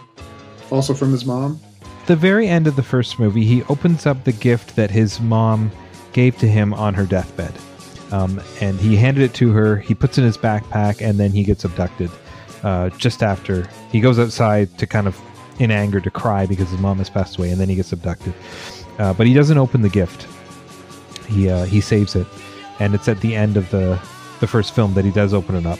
[0.70, 1.58] Also from his mom.
[2.06, 5.70] the very end of the first movie, he opens up the gift that his mom
[6.12, 7.54] gave to him on her deathbed.
[8.12, 9.76] Um, and he handed it to her.
[9.76, 12.10] He puts it in his backpack, and then he gets abducted.
[12.62, 15.18] Uh, just after he goes outside to kind of
[15.58, 18.34] in anger to cry because his mom has passed away, and then he gets abducted.
[18.98, 20.26] Uh, but he doesn't open the gift.
[21.26, 22.26] He uh, he saves it,
[22.80, 23.98] and it's at the end of the
[24.40, 25.78] the first film that he does open it up,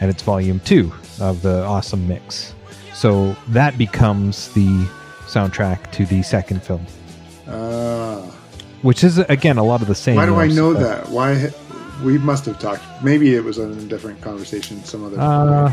[0.00, 2.54] and it's volume two of the awesome mix.
[2.94, 4.66] So that becomes the
[5.26, 6.86] soundtrack to the second film,
[7.46, 8.22] Uh,
[8.82, 10.16] which is again a lot of the same.
[10.16, 11.08] why do I know that?
[11.10, 11.50] Why?
[12.04, 12.82] We must have talked.
[13.02, 14.84] Maybe it was in a different conversation.
[14.84, 15.18] Some other.
[15.18, 15.72] Uh,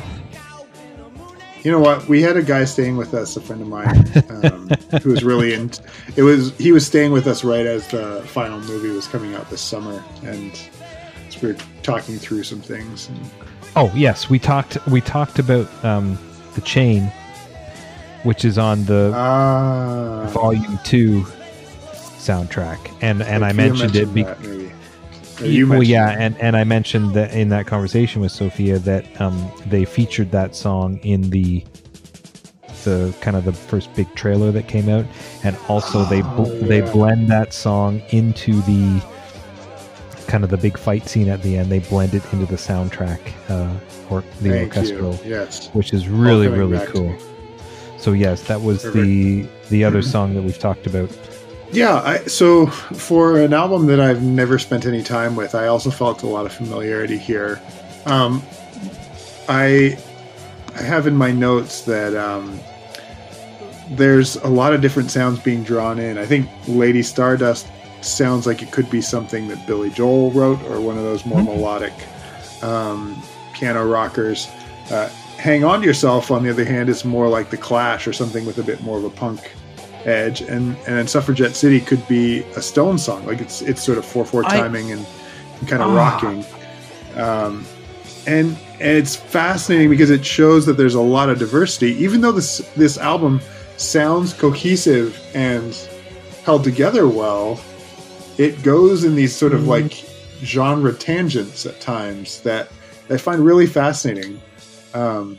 [1.63, 2.09] You know what?
[2.09, 3.95] We had a guy staying with us, a friend of mine,
[4.43, 4.67] um,
[5.01, 5.71] who was really in.
[6.17, 9.49] It was he was staying with us right as the final movie was coming out
[9.49, 10.53] this summer, and
[11.29, 13.07] so we were talking through some things.
[13.07, 13.17] And,
[13.77, 16.17] oh yes, we talked we talked about um,
[16.55, 17.03] the chain,
[18.23, 21.21] which is on the ah, volume two
[22.19, 24.13] soundtrack, and and I Sophia mentioned, it.
[24.13, 24.62] Be- that, maybe.
[24.62, 24.62] Or
[25.41, 29.51] you well, yeah, and, and I mentioned that in that conversation with Sophia that um,
[29.65, 31.63] they featured that song in the
[32.83, 35.05] the kind of the first big trailer that came out,
[35.43, 39.01] and also they bl- Oh, they blend that song into the
[40.27, 41.71] kind of the big fight scene at the end.
[41.71, 43.19] They blend it into the soundtrack
[43.49, 43.73] uh,
[44.09, 45.19] or the Thank orchestral.
[45.25, 45.69] Yes.
[45.73, 47.15] which is really really cool.
[47.97, 51.09] So yes, that was the the other song that we've talked about.
[51.73, 55.89] Yeah, I, so for an album that I've never spent any time with, I also
[55.89, 57.59] felt a lot of familiarity here.
[58.05, 58.43] Um,
[59.49, 59.97] I
[60.75, 62.59] I have in my notes that um,
[63.89, 66.19] there's a lot of different sounds being drawn in.
[66.19, 67.67] I think Lady Stardust
[68.01, 71.41] sounds like it could be something that Billy Joel wrote or one of those more
[71.41, 71.93] melodic
[72.61, 73.19] um,
[73.53, 74.47] piano rockers.
[74.91, 78.13] Uh, Hang On to Yourself, on the other hand, is more like The Clash or
[78.13, 79.51] something with a bit more of a punk
[80.05, 80.41] edge.
[80.41, 84.05] And and then Suffragette City could be a Stone song, like it's it's sort of
[84.05, 85.05] four four I- timing and,
[85.59, 85.95] and kind of Ah.
[85.95, 86.45] rocking.
[87.15, 87.65] Um,
[88.25, 92.31] and and it's fascinating because it shows that there's a lot of diversity, even though
[92.31, 93.41] this this album
[93.77, 95.75] sounds cohesive and
[96.45, 97.59] held together well.
[98.37, 99.93] It goes in these sort of like
[100.43, 102.69] genre tangents at times that
[103.09, 104.41] I find really fascinating.
[104.95, 105.37] Um,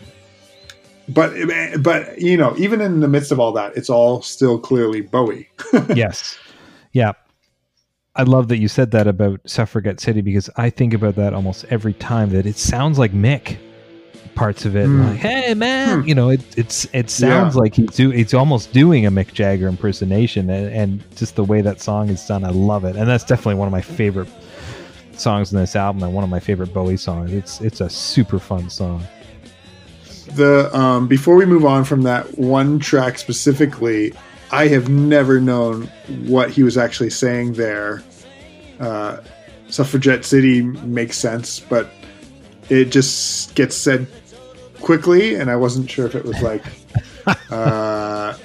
[1.09, 1.33] but
[1.81, 5.49] but you know, even in the midst of all that, it's all still clearly Bowie.
[5.95, 6.39] yes.
[6.93, 7.13] Yeah.
[8.17, 11.65] I love that you said that about Suffragette City because I think about that almost
[11.71, 13.57] every time that it sounds like Mick
[14.37, 14.87] parts of it.
[14.87, 15.03] Hmm.
[15.03, 17.07] Like, hey man, you know, it it's it Yeah.
[17.29, 21.45] sounds like he's do it's almost doing a Mick Jagger impersonation and, and just the
[21.45, 22.95] way that song is done, I love it.
[22.97, 24.29] And that's definitely one of my favorite
[25.13, 27.33] songs in this album and one of my favorite Bowie songs.
[27.33, 29.03] It's it's a super fun song.
[30.37, 34.13] The um, before we move on from that one track specifically,
[34.51, 35.87] I have never known
[36.27, 38.03] what he was actually saying there.
[38.81, 39.19] Uh,
[39.69, 41.91] Suffragette City makes sense, but
[42.69, 44.07] it just gets said
[44.81, 46.65] quickly, and I wasn't sure if it was like
[47.51, 48.37] uh,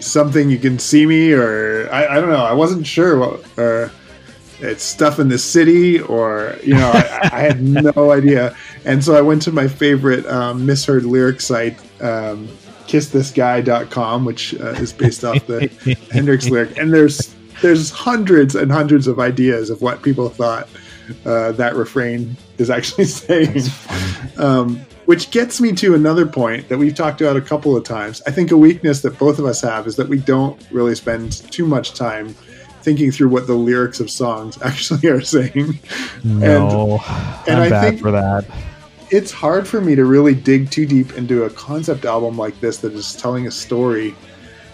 [0.00, 2.44] something you can see me, or I, I don't know.
[2.44, 3.58] I wasn't sure what.
[3.58, 3.90] Or,
[4.60, 8.56] it's stuff in the city, or you know, I, I had no idea.
[8.84, 12.48] And so I went to my favorite um, misheard lyric site, um,
[12.86, 15.68] kissthisguy.com, which uh, is based off the
[16.12, 16.76] Hendrix lyric.
[16.76, 20.68] And there's there's hundreds and hundreds of ideas of what people thought
[21.24, 23.62] uh, that refrain is actually saying.
[24.36, 28.22] Um, which gets me to another point that we've talked about a couple of times.
[28.26, 31.32] I think a weakness that both of us have is that we don't really spend
[31.52, 32.34] too much time
[32.80, 35.78] thinking through what the lyrics of songs actually are saying.
[36.22, 37.00] No,
[37.46, 38.44] and, and I'm I bad think for that.
[39.10, 42.78] It's hard for me to really dig too deep into a concept album like this
[42.78, 44.14] that is telling a story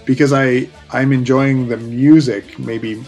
[0.04, 3.02] because I I'm enjoying the music maybe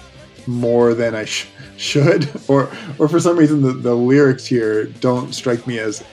[0.47, 1.47] more than I sh-
[1.77, 6.05] should or or for some reason the, the lyrics here don't strike me as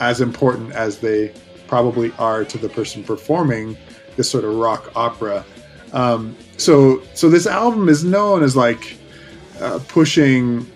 [0.00, 1.32] as important as they
[1.66, 3.76] probably are to the person performing
[4.16, 5.44] this sort of rock opera.
[5.92, 8.96] Um, so so this album is known as like
[9.60, 10.70] uh, pushing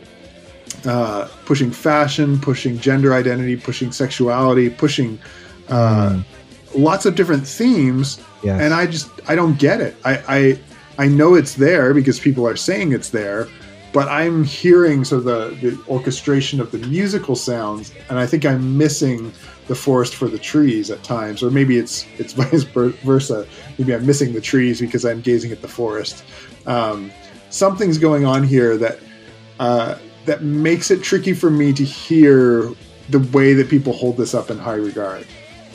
[0.87, 5.18] uh, pushing fashion, pushing gender identity, pushing sexuality, pushing
[5.68, 6.22] uh,
[6.74, 8.20] lots of different themes.
[8.43, 8.61] Yes.
[8.61, 9.97] And I just I don't get it.
[10.05, 10.61] I, I
[11.05, 13.49] I know it's there because people are saying it's there,
[13.93, 18.45] but I'm hearing sort of the, the orchestration of the musical sounds, and I think
[18.45, 19.33] I'm missing
[19.66, 23.47] the forest for the trees at times, or maybe it's it's vice versa.
[23.78, 26.24] Maybe I'm missing the trees because I'm gazing at the forest.
[26.66, 27.11] Um,
[27.51, 28.99] something's going on here that
[29.59, 32.71] uh, that makes it tricky for me to hear
[33.09, 35.27] the way that people hold this up in high regard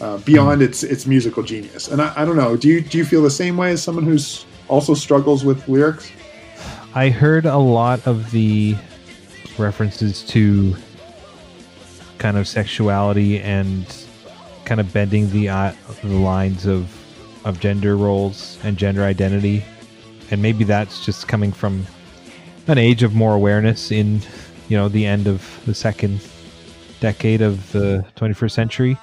[0.02, 1.88] uh, beyond its its musical genius.
[1.88, 2.56] And I, I don't know.
[2.56, 6.12] Do you do you feel the same way as someone who's also struggles with lyrics?
[6.94, 8.76] I heard a lot of the
[9.58, 10.76] references to
[12.18, 13.86] kind of sexuality and
[14.66, 16.92] kind of bending the uh, the lines of
[17.46, 19.64] of gender roles and gender identity,
[20.32, 21.86] and maybe that's just coming from
[22.68, 24.22] an age of more awareness in
[24.70, 26.20] you know the end of the second
[27.00, 28.98] decade of the 21st century.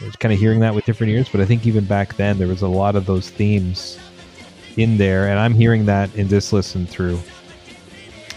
[0.00, 2.38] I was kind of hearing that with different ears, but I think even back then
[2.38, 3.98] there was a lot of those themes
[4.76, 7.18] in there, and I'm hearing that in this listen through.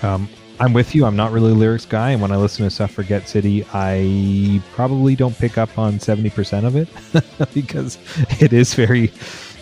[0.03, 0.29] Um,
[0.59, 1.05] I'm with you.
[1.05, 5.15] I'm not really a lyrics guy, and when I listen to Suffragette City, I probably
[5.15, 6.87] don't pick up on 70% of it
[7.53, 7.97] because
[8.41, 9.11] it is very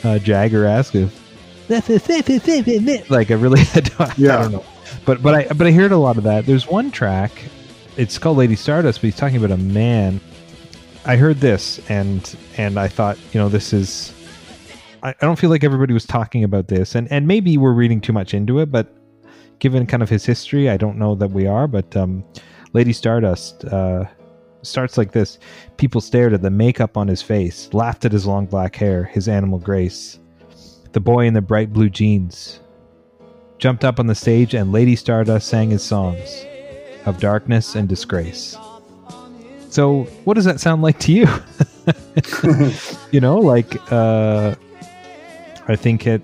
[0.04, 0.96] uh, Jagger-esque.
[3.10, 4.40] Like I really, I don't, Yeah.
[4.40, 4.66] I don't know,
[5.06, 6.46] but but I but I heard a lot of that.
[6.46, 7.32] There's one track,
[7.98, 10.20] it's called Lady Stardust, but he's talking about a man.
[11.06, 14.14] I heard this and and I thought, you know, this is
[15.04, 18.02] I, I don't feel like everybody was talking about this, and and maybe we're reading
[18.02, 18.94] too much into it, but
[19.60, 21.68] given kind of his history, I don't know that we are.
[21.68, 22.26] But um,
[22.74, 24.06] Lady Stardust uh,
[24.64, 25.38] starts like this:
[25.78, 29.28] People stared at the makeup on his face, laughed at his long black hair, his
[29.28, 30.20] animal grace.
[30.94, 32.62] The boy in the bright blue jeans
[33.58, 36.46] jumped up on the stage, and Lady Stardust sang his songs
[37.06, 38.58] of darkness and disgrace.
[39.70, 41.28] So, what does that sound like to you?
[43.12, 44.56] you know, like uh,
[45.68, 46.22] I think it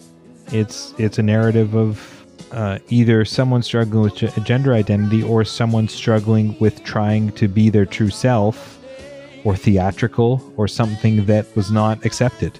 [0.51, 5.87] it's it's a narrative of uh, either someone struggling with ge- gender identity or someone
[5.87, 8.79] struggling with trying to be their true self,
[9.43, 12.59] or theatrical, or something that was not accepted.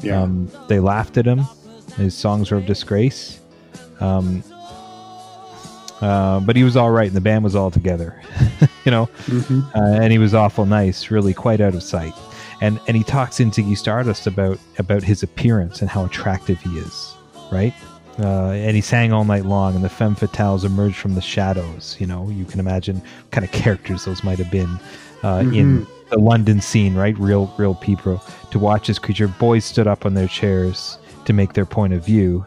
[0.00, 0.22] Yeah.
[0.22, 1.40] Um, they laughed at him.
[1.96, 3.40] His songs were of disgrace.
[4.00, 4.42] Um,
[6.00, 8.20] uh, but he was all right, and the band was all together,
[8.84, 9.06] you know.
[9.26, 9.64] Mhm.
[9.74, 12.14] Uh, and he was awful nice, really quite out of sight.
[12.60, 16.78] And and he talks in Ziggy Stardust about about his appearance and how attractive he
[16.78, 17.14] is,
[17.50, 17.74] right?
[18.20, 21.96] Uh, and he sang all night long, and the femme fatales emerged from the shadows.
[22.00, 24.78] You know, you can imagine kind of characters those might have been
[25.22, 27.16] uh, in the London scene, right?
[27.18, 29.28] Real, real people to watch this creature.
[29.28, 32.44] Boys stood up on their chairs to make their point of view.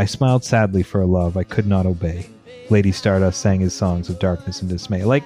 [0.00, 2.26] I smiled sadly for a love I could not obey.
[2.70, 5.04] Lady Stardust sang his songs of darkness and dismay.
[5.04, 5.22] Like,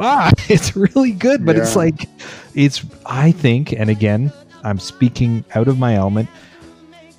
[0.00, 2.08] ah, it's really good, but it's like,
[2.52, 4.32] it's, I think, and again,
[4.64, 6.28] I'm speaking out of my element,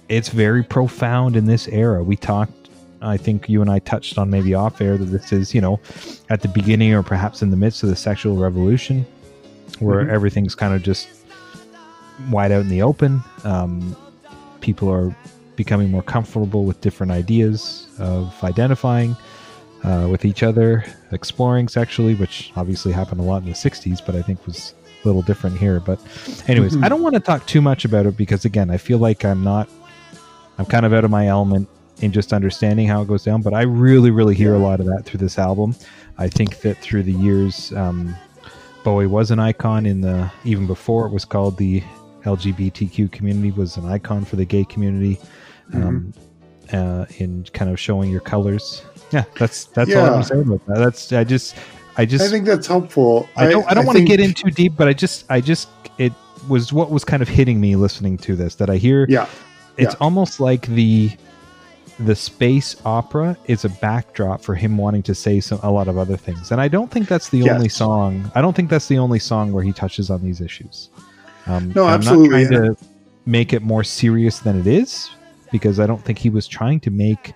[0.10, 2.04] it's very profound in this era.
[2.04, 2.52] We talked,
[3.02, 5.80] I think you and I touched on maybe off air that this is, you know,
[6.30, 9.06] at the beginning or perhaps in the midst of the sexual revolution
[9.80, 10.10] where Mhm.
[10.10, 11.08] everything's kind of just
[12.30, 13.24] wide out in the open.
[13.46, 13.96] Um,
[14.60, 15.16] people are
[15.60, 19.14] becoming more comfortable with different ideas of identifying
[19.84, 24.16] uh, with each other, exploring sexually, which obviously happened a lot in the 60s, but
[24.16, 25.82] I think was a little different here.
[25.82, 26.00] But,
[26.48, 26.86] anyways, Mhm.
[26.86, 29.44] I don't want to talk too much about it because, again, I feel like I'm
[29.44, 29.68] not,
[30.58, 31.68] I'm kind of out of my element
[32.00, 34.86] in just understanding how it goes down, but I really, really hear a lot of
[34.86, 35.76] that through this album.
[36.18, 38.16] I think that through the years, um,
[38.86, 41.84] Bowie was an icon in the even before it was called the
[42.24, 45.18] LGBTQ community was an icon for the gay community
[45.74, 46.14] um,
[46.74, 48.84] uh, in kind of showing your colors.
[49.12, 50.78] Yeah, that's that's all I'm saying about that.
[50.80, 51.56] That's I just
[51.98, 53.28] I just I think that's helpful.
[53.36, 55.68] I don't I, don't want to get in too deep, but I just I just
[55.98, 56.14] it
[56.48, 58.56] was what was kind of hitting me listening to this.
[58.56, 59.28] That I hear, Yeah.
[59.78, 60.00] it's yeah.
[60.00, 61.12] almost like the
[62.00, 65.98] the space opera is a backdrop for him wanting to say some, a lot of
[65.98, 67.50] other things and i don't think that's the Yes.
[67.56, 70.92] only song i don't think that's the only song where he touches on these issues
[71.46, 72.86] um, No, I'm absolutely, not trying to
[73.26, 75.10] make it more serious than it is
[75.52, 77.34] because i don't think he was trying to make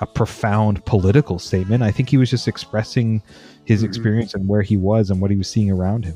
[0.00, 3.22] a profound political statement i think he was just expressing
[3.64, 3.86] his Mhm.
[3.86, 6.14] experience and where he was and what he was seeing around him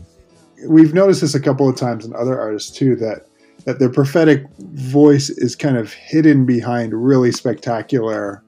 [0.69, 3.27] we've noticed this a couple of times in other artists too that
[3.65, 8.43] that their prophetic voice is kind of hidden behind really spectacular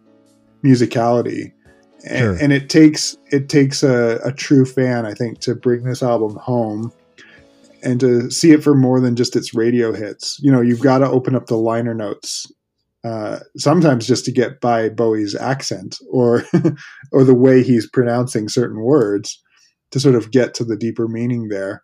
[0.64, 1.52] musicality
[2.06, 2.36] and, Sure.
[2.40, 6.36] and it takes it takes a, a true fan i think to bring this album
[6.36, 6.92] home
[7.82, 10.98] and to see it for more than just its radio hits you know you've got
[10.98, 12.46] to open up the liner notes
[13.04, 16.42] uh, sometimes just to get by bowie's accent or
[17.12, 19.40] or the way he's pronouncing certain words
[19.90, 21.82] to sort of get to the deeper meaning there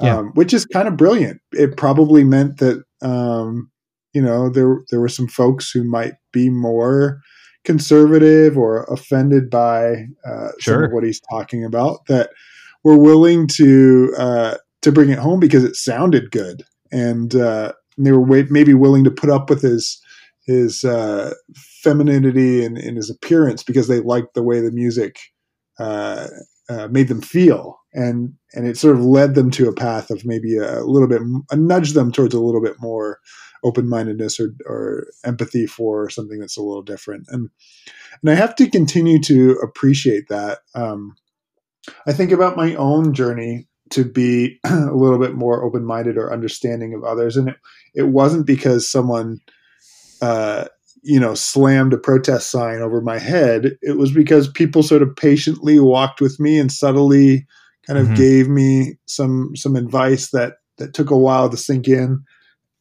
[0.00, 0.18] Yeah.
[0.18, 1.40] um, which is kind of brilliant.
[1.52, 3.70] It probably meant that um,
[4.14, 7.20] you know there there were some folks who might be more
[7.64, 12.30] conservative or offended by uh, some of what he's talking about that
[12.84, 18.12] were willing to uh, to bring it home because it sounded good and uh, they
[18.12, 20.00] were maybe willing to put up with his
[20.50, 25.18] his uh, femininity and, and his appearance because they liked the way the music
[25.78, 26.26] uh,
[26.68, 30.24] uh, made them feel, and and it sort of led them to a path of
[30.24, 33.18] maybe a, little bit, a nudge them towards a little bit more
[33.62, 37.48] open mindedness or, or empathy for something that's a little different, and
[38.22, 40.58] and I have to continue to appreciate that.
[40.74, 41.16] Um,
[42.06, 46.32] I think about my own journey to be a little bit more open minded or
[46.32, 47.56] understanding of others, and it
[47.94, 49.40] it wasn't because someone.
[50.20, 50.66] Uh,
[51.02, 53.76] you know, slammed a protest sign over my head.
[53.80, 57.46] It was because people sort of patiently walked with me and subtly
[57.86, 58.16] kind of Mhm.
[58.16, 62.22] gave me some some advice that that took a while to sink in.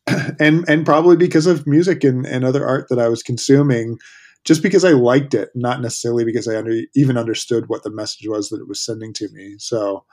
[0.40, 3.98] and and probably because of music and, and other art that I was consuming,
[4.44, 8.28] just because I liked it, not necessarily because I under, even understood what the message
[8.28, 9.56] was that it was sending to me.
[9.60, 10.04] So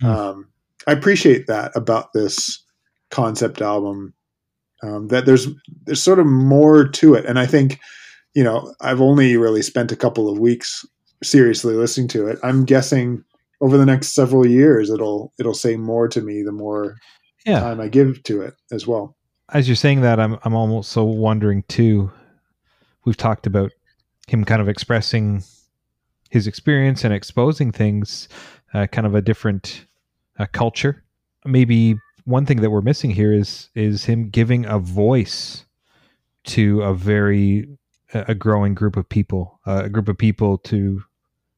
[0.00, 0.06] Hmm.
[0.08, 0.48] um,
[0.86, 2.62] I appreciate that about this
[3.10, 4.12] concept album
[4.82, 5.48] um, that there's
[5.84, 7.80] there's sort of more to it and i think
[8.34, 10.84] you know i've only really spent a couple of weeks
[11.22, 13.24] seriously listening to it i'm guessing
[13.60, 16.96] over the next several years it'll it'll say more to me the more
[17.46, 19.16] yeah time i give to it as well
[19.52, 22.10] as you're saying that, I'm I'm almost so wondering too.
[23.04, 23.72] We've talked about
[24.26, 25.42] him kind of expressing
[26.30, 28.28] his experience and exposing things,
[28.72, 29.84] uh, kind of a different
[30.38, 31.04] uh, culture.
[31.44, 35.64] Maybe one thing that we're missing here is is him giving a voice
[36.44, 37.68] to a very
[38.12, 41.02] a growing group of people, uh, a group of people to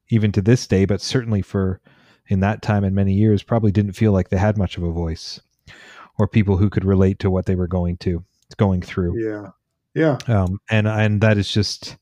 [0.09, 1.79] even to this day, but certainly for
[2.27, 4.91] in that time and many years, probably didn't feel like they had much of a
[4.91, 5.39] voice
[6.17, 8.23] or people who could relate to what they were going to
[8.57, 9.23] going through.
[9.23, 9.51] Yeah.
[9.93, 10.17] Yeah.
[10.27, 11.97] Um, and and that is just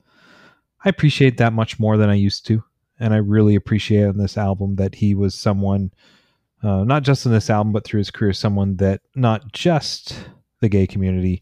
[0.84, 2.64] i appreciate that much more than i used to.
[3.00, 5.92] And i really appreciate on this album that he was someone
[6.64, 10.16] uh, not just in this album but through his career someone that not just
[10.62, 11.42] the gay community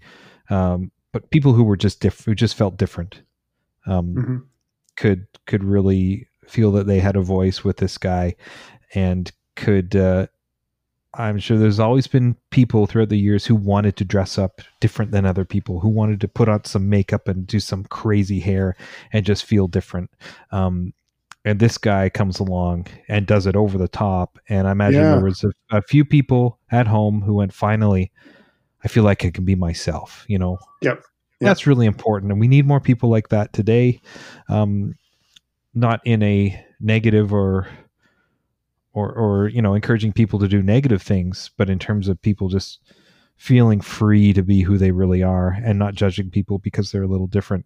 [0.49, 3.21] um, but people who were just different who just felt different
[3.85, 4.43] um, Mhm.
[4.97, 8.35] could could really feel that they had a voice with this guy
[8.95, 10.27] and could uh,
[11.15, 15.11] I'm sure there's always been people throughout the years who wanted to dress up different
[15.11, 18.75] than other people, who wanted to put on some makeup and do some crazy hair
[19.11, 20.09] and just feel different.
[20.51, 20.91] Um,
[21.45, 24.39] and this guy comes along and does it over the top.
[24.49, 25.15] And I imagine Yeah.
[25.15, 28.11] there was a, a few people at home who went, finally,
[28.83, 30.57] I feel like I can be myself, you know?
[30.81, 30.95] Yep.
[30.95, 31.03] Yep.
[31.41, 32.31] That's really important.
[32.31, 33.99] And we need more people like that today.
[34.47, 34.95] Um,
[35.73, 37.67] not in a negative or
[38.93, 42.47] or or you know encouraging people to do negative things but in terms of people
[42.47, 42.79] just
[43.37, 47.07] feeling free to be who they really are and not judging people because they're a
[47.07, 47.65] little different.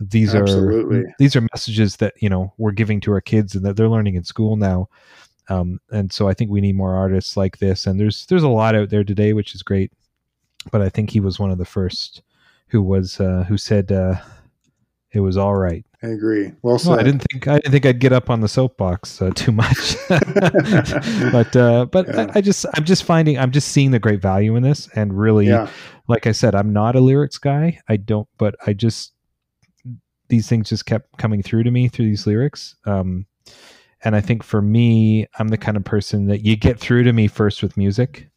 [0.00, 1.00] These Absolutely.
[1.00, 3.88] are these are messages that you know we're giving to our kids and that they're
[3.88, 4.88] learning in school now.
[5.48, 7.86] Um, and so i think we need more artists like this.
[7.86, 9.92] And there's there's a lot out there today which is great.
[10.70, 12.22] But i think he was one of the first
[12.68, 14.14] who was uh, who said uh,
[15.14, 17.86] it was all right i agree well no, said I didn't think I didn't think
[17.86, 22.26] I'd get up on the soapbox uh, too much, but uh, but Yeah.
[22.34, 25.16] I, I just I'm just finding I'm just seeing the great value in this, and
[25.18, 25.68] really, yeah
[26.08, 27.80] like I said, I'm not a lyrics guy.
[27.88, 29.12] I don't, but I just
[30.28, 32.76] these things just kept coming through to me through these lyrics.
[32.86, 33.26] Um,
[34.04, 37.12] and I think for me, I'm the kind of person that you get through to
[37.12, 38.28] me first with music.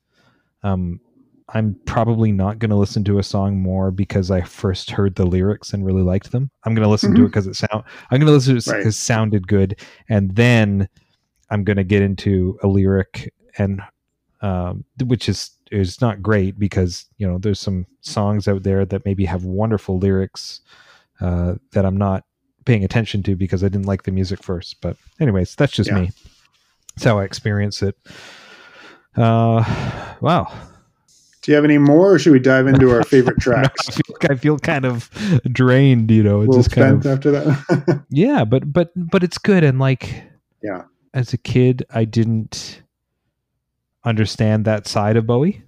[0.64, 1.00] Um,
[1.50, 5.26] I'm probably not going to listen to a song more because I first heard the
[5.28, 6.50] lyrics and really liked them.
[6.64, 7.84] I'm going to listen to it because it sound.
[8.10, 8.80] I'm going to listen to it Right.
[8.80, 9.80] because it sounded good,
[10.10, 10.90] and then
[11.52, 13.82] I'm going to get into a lyric and
[14.42, 19.06] um, which is is not great because you know there's some songs out there that
[19.06, 20.62] maybe have wonderful lyrics
[21.22, 22.24] uh, that I'm not
[22.66, 24.82] paying attention to because I didn't like the music first.
[24.82, 26.00] But anyways, that's just Yeah.
[26.02, 26.12] me.
[26.96, 27.96] That's how I experience it.
[29.16, 29.64] Uh,
[30.22, 30.52] wow.
[31.46, 33.90] Do you have any more, or should we dive into our favorite I tracks?
[33.96, 35.12] feel, I feel kind of
[35.52, 36.42] drained, you know.
[36.42, 38.04] It's just kind of after that.
[38.10, 40.24] yeah, but but but it's good and like
[40.64, 40.86] Yeah.
[41.14, 42.82] As a kid, I didn't
[44.04, 45.62] understand that side of Bowie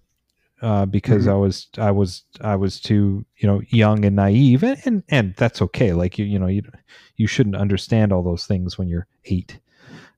[0.63, 1.32] uh, because Mhm.
[1.32, 5.36] I was I was I was too you know young and naive and and, and
[5.38, 5.93] that's okay.
[5.93, 6.63] Like you you know you
[7.17, 9.59] you shouldn't understand all those things when you're eight.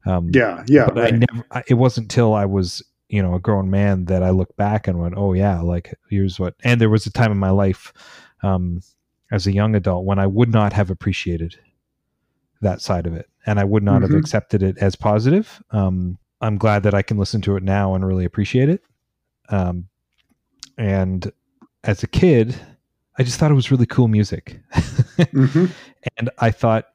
[0.05, 0.87] Um, yeah, yeah.
[0.87, 1.45] but I never.
[1.51, 4.87] I, it wasn't till I was, you know, a grown man that I look back
[4.87, 7.91] and went, "Oh yeah, like here's what." And there was a time in my life,
[8.43, 8.81] um,
[9.31, 11.55] as a young adult, when I would not have appreciated
[12.61, 14.19] that side of it, and I would not have Mhm.
[14.19, 15.61] accepted it as positive.
[15.71, 18.81] Um, I'm glad that I can listen to it now and really appreciate it.
[19.49, 19.87] Um,
[20.77, 21.31] and
[21.83, 22.55] as a kid,
[23.17, 24.59] I just thought it was really cool music.
[25.17, 25.69] Mhm.
[26.17, 26.85] and I thought,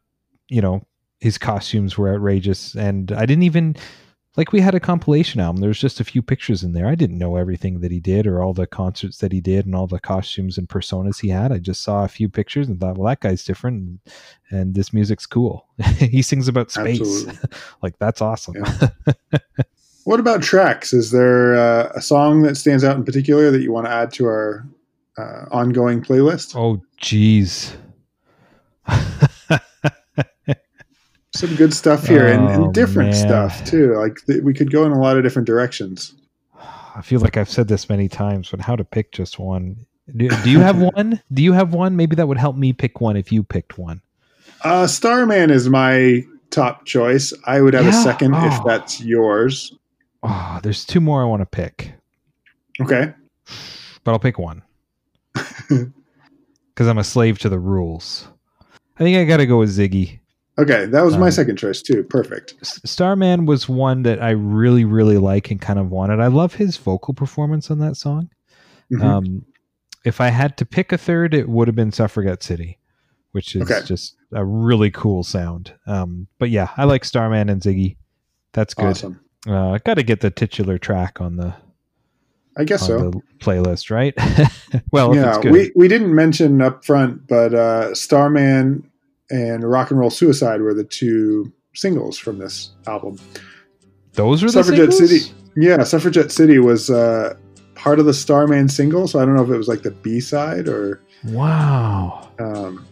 [0.49, 0.87] you know,
[1.21, 3.77] his costumes were outrageous, and I didn't even
[4.37, 4.53] like.
[4.53, 5.61] We had a compilation album.
[5.61, 6.87] There was just a few pictures in there.
[6.87, 9.75] I didn't know everything that he did or all the concerts that he did and
[9.75, 11.53] all the costumes and personas he had.
[11.53, 13.99] I just saw a few pictures and thought, well, that guy's different, and,
[14.51, 15.67] and this music's cool.
[15.99, 17.27] he sings about space,
[17.83, 18.55] like that's awesome.
[18.57, 18.89] Yeah.
[20.05, 20.93] What about tracks?
[20.93, 24.13] Is there uh, a song that stands out in particular that you want to add
[24.13, 24.69] to our
[25.17, 26.55] uh, ongoing playlist?
[26.55, 27.75] oh, jeez.
[31.37, 33.27] Some good stuff here, and, Oh, and different man.
[33.27, 33.95] stuff too.
[33.97, 36.15] Like th- we could go in a lot of different directions.
[36.97, 39.85] I feel like I've said this many times, but how to pick just one?
[40.17, 41.21] Do, do you have one?
[41.33, 41.97] Do you have one?
[41.97, 44.01] Maybe that would help me pick one if you picked one.
[44.63, 47.33] Uh, Starman is my top choice.
[47.47, 48.03] I would have a Yeah?
[48.05, 48.63] second if Oh.
[48.65, 49.75] that's yours.
[50.23, 51.93] Oh, there's two more I want to pick,
[52.81, 53.13] Okay.
[54.05, 54.63] but I'll pick one
[55.35, 58.29] because I'm a slave to the rules.
[58.97, 60.21] I think I got to go with Ziggy.
[60.59, 62.05] Okay, that was my Um, second choice too.
[62.05, 62.55] Perfect.
[62.63, 66.21] Starman was one that I really, really like and kind of wanted.
[66.21, 68.29] I love his vocal performance on that song.
[68.93, 69.03] Mhm.
[69.03, 69.45] Um,
[70.05, 72.79] if I had to pick a third, it would have been Suffragette City,
[73.33, 73.81] which is Okay.
[73.85, 75.73] just a really cool sound.
[75.87, 77.97] Um, but yeah, I like Starman and Ziggy.
[78.53, 78.87] That's good.
[78.87, 79.19] awesome.
[79.49, 81.55] Uh, Got to get the titular track on the
[82.57, 83.11] I guess on so.
[83.11, 84.15] the playlist, right?
[84.93, 85.51] well, yeah, it's good.
[85.53, 88.89] we we didn't mention up front, but uh, Starman
[89.31, 93.19] and Rock and Roll Suicide were the two singles from this album.
[94.13, 95.27] Those are the Suffragette singles?
[95.27, 95.35] City.
[95.57, 97.35] Yeah, Suffragette City was uh,
[97.75, 100.21] part of the Starman single, so I don't know if it was like the B
[100.21, 101.01] side or.
[101.29, 102.31] Wow.
[102.39, 102.87] Um,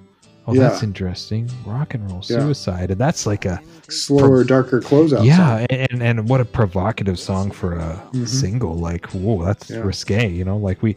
[0.45, 0.63] Oh, Yeah.
[0.71, 1.49] that's interesting.
[1.65, 2.41] Rock and roll Yeah.
[2.41, 5.25] suicide, and that's like a slower, darker closeout.
[5.25, 5.67] yeah, song.
[5.71, 8.27] and and what a provocative song for a Mhm.
[8.27, 8.75] single.
[8.75, 9.83] Like, whoa, that's Yeah.
[9.83, 10.29] risque.
[10.29, 10.97] You know, like we,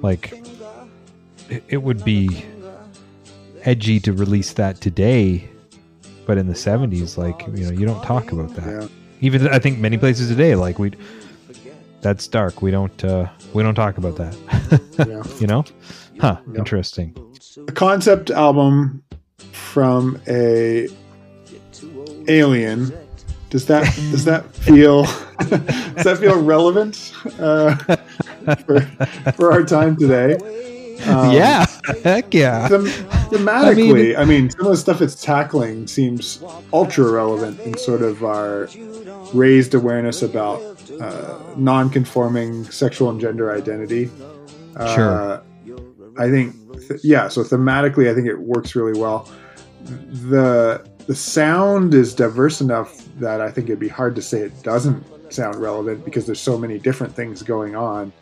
[0.00, 0.40] like,
[1.50, 2.44] it, it would be
[3.64, 5.48] edgy to release that today,
[6.26, 8.82] but in the '70s, like, you know, you don't talk about that.
[8.82, 8.88] Yeah.
[9.20, 10.92] Even I think many places today, like we,
[12.00, 12.60] that's dark.
[12.62, 14.36] We don't uh we don't talk about that.
[14.96, 15.24] Yeah.
[15.40, 15.64] you know,
[16.20, 16.36] huh?
[16.46, 16.56] Yep.
[16.58, 17.16] Interesting.
[17.66, 19.02] a concept album
[19.52, 20.88] from a
[22.28, 22.92] alien.
[23.50, 25.02] Does that does that feel
[25.38, 27.74] does that feel relevant uh,
[28.66, 28.80] for
[29.36, 30.36] for our time today?
[31.06, 31.66] Um, yeah,
[32.02, 32.68] heck yeah.
[32.68, 36.42] them- thematically, I mean, some of the stuff it's tackling seems
[36.72, 38.68] ultra relevant in sort of our
[39.34, 40.60] raised awareness about
[41.00, 44.10] uh, non-conforming sexual and gender identity.
[44.76, 45.42] Uh, Sure.
[46.16, 46.54] I think,
[46.88, 47.28] th- yeah.
[47.28, 49.28] So thematically, I think it works really well.
[49.84, 54.62] the The sound is diverse enough that I think it'd be hard to say it
[54.62, 58.12] doesn't sound relevant because there's so many different things going on.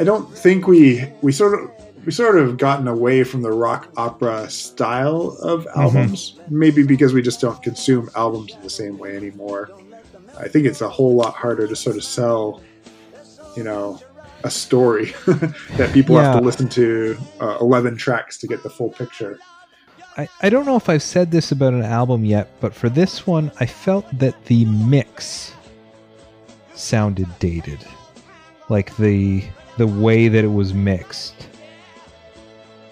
[0.00, 1.70] I don't think we we sort of
[2.04, 6.38] we sort of gotten away from the rock opera style of albums.
[6.48, 9.70] Maybe because we just don't consume albums in the same way anymore.
[10.38, 12.60] I think it's a whole lot harder to sort of sell,
[13.56, 14.00] you know,
[14.42, 15.14] a story
[15.76, 19.38] that people have to listen to uh, eleven tracks to get the full picture.
[20.16, 23.26] I, I don't know if I've said this about an album yet, but for this
[23.26, 25.52] one, I felt that the mix
[26.74, 27.78] sounded dated.
[28.68, 29.44] Like the
[29.76, 31.48] the way that it was mixed.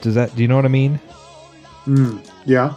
[0.03, 1.00] Does that do you know what I mean?
[1.86, 2.74] Mm, yeah,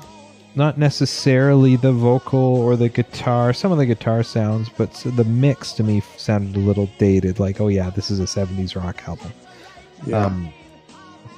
[0.55, 5.73] Not necessarily the vocal or the guitar, some of the guitar sounds, but the mix
[5.73, 7.39] to me sounded a little dated.
[7.39, 9.31] Like, oh yeah, this is a 70s rock album.
[10.07, 10.25] yeah.
[10.25, 10.51] Um,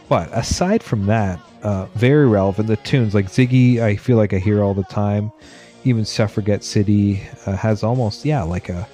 [0.08, 2.68] but aside from that, uh, very relevant.
[2.70, 5.32] The tunes like Ziggy, I feel like I hear all the time.
[5.84, 8.88] Even Suffragette City uh, has almost yeah like a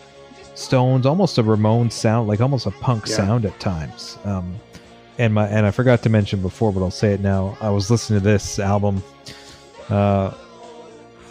[0.55, 3.15] Stones, almost a Ramones sound, like almost a punk Yeah.
[3.17, 4.17] sound at times.
[4.25, 4.55] Um,
[5.17, 7.57] and my and I forgot to mention before, but I'll say it now.
[7.61, 9.03] I was listening to this album
[9.89, 10.33] uh,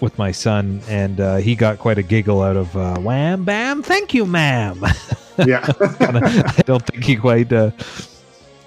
[0.01, 3.83] with my son, and uh, he got quite a giggle out of uh, "Wham Bam,
[3.83, 4.83] thank you, ma'am."
[5.39, 5.65] Yeah.
[5.81, 7.71] I don't think he quite uh,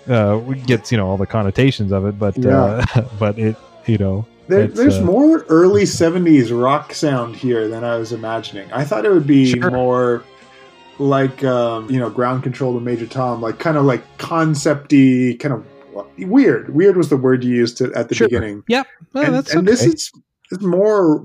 [0.07, 2.85] uh, gets you know all the connotations of it, but uh,
[3.19, 3.55] but it
[3.85, 8.71] you know There, there's more early 70s rock sound here than I was imagining.
[8.71, 9.71] I thought it would be Sure.
[9.71, 10.23] more
[10.99, 15.53] like, um, you know, ground control to Major Tom, like kind of like concepty, kind
[15.53, 15.65] of
[16.17, 16.73] weird.
[16.73, 18.27] Weird was the word you used to, at the Sure.
[18.27, 18.63] beginning.
[18.67, 19.91] Yep, well, and that's and this okay.
[19.91, 20.11] is
[20.51, 21.23] is more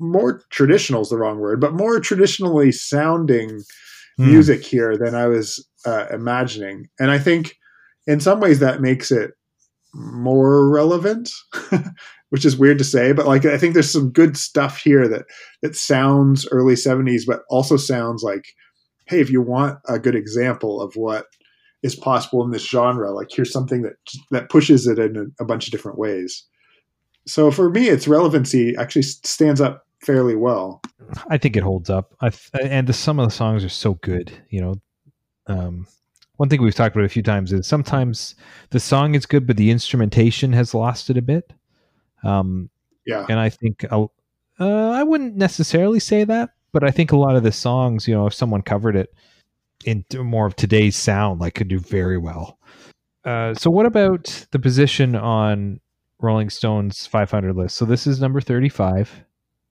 [0.00, 3.62] more traditional is the wrong word, but more traditionally sounding
[4.18, 4.26] Hmm.
[4.32, 6.88] music here than I was uh, imagining.
[6.98, 7.56] And I think
[8.08, 9.30] in some ways that makes it
[9.94, 11.30] more relevant,
[12.30, 15.26] which is weird to say, but like I think there's some good stuff here that
[15.62, 18.44] that sounds early 70s but also sounds like
[19.08, 21.26] hey, if you want a good example of what
[21.82, 23.94] is possible in this genre, like here's something that
[24.30, 26.44] that pushes it in a, a bunch of different ways.
[27.26, 30.80] So for me its relevancy actually stands up fairly well.
[31.28, 32.14] I think it holds up.
[32.20, 34.32] I th- and the, some of the songs are so good.
[34.50, 34.74] You know,
[35.46, 35.86] um,
[36.36, 38.34] one thing we've talked about a few times is sometimes
[38.70, 41.52] the song is good, but the instrumentation has lost it a bit.
[42.24, 42.70] Um,
[43.06, 43.26] Yeah.
[43.28, 44.06] and I think uh,
[44.60, 48.14] uh, I wouldn't necessarily say that, but I think a lot of the songs, you
[48.14, 49.14] know, if someone covered it
[49.84, 52.58] in more of today's sound, like could do very well.
[53.24, 55.80] Uh, so, what about the position on
[56.20, 57.76] Rolling Stone's 500 list?
[57.76, 59.24] So this is number 35.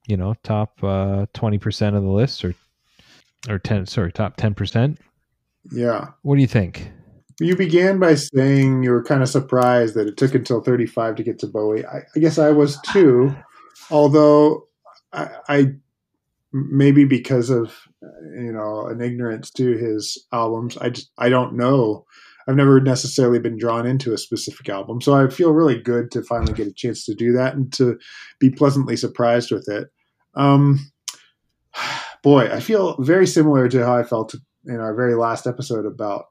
[0.07, 2.53] You know, top uh, 20% of the list, or
[3.49, 3.85] or 10.
[3.85, 4.97] Sorry, top 10%.
[5.71, 6.09] Yeah.
[6.21, 6.91] What do you think?
[7.39, 11.23] You began by saying you were kind of surprised that it took until 35 to
[11.23, 11.85] get to Bowie.
[11.85, 13.35] I, I guess I was too,
[13.91, 14.67] although
[15.13, 15.65] I, I
[16.53, 22.05] maybe because of you know an ignorance to his albums, I just I don't know.
[22.49, 26.23] I've never necessarily been drawn into a specific album, so I feel really good to
[26.23, 27.99] finally get a chance to do that and to
[28.39, 29.89] be pleasantly surprised with it.
[30.35, 30.79] Um,
[32.23, 34.33] boy, I feel very similar to how I felt
[34.65, 36.25] in our very last episode about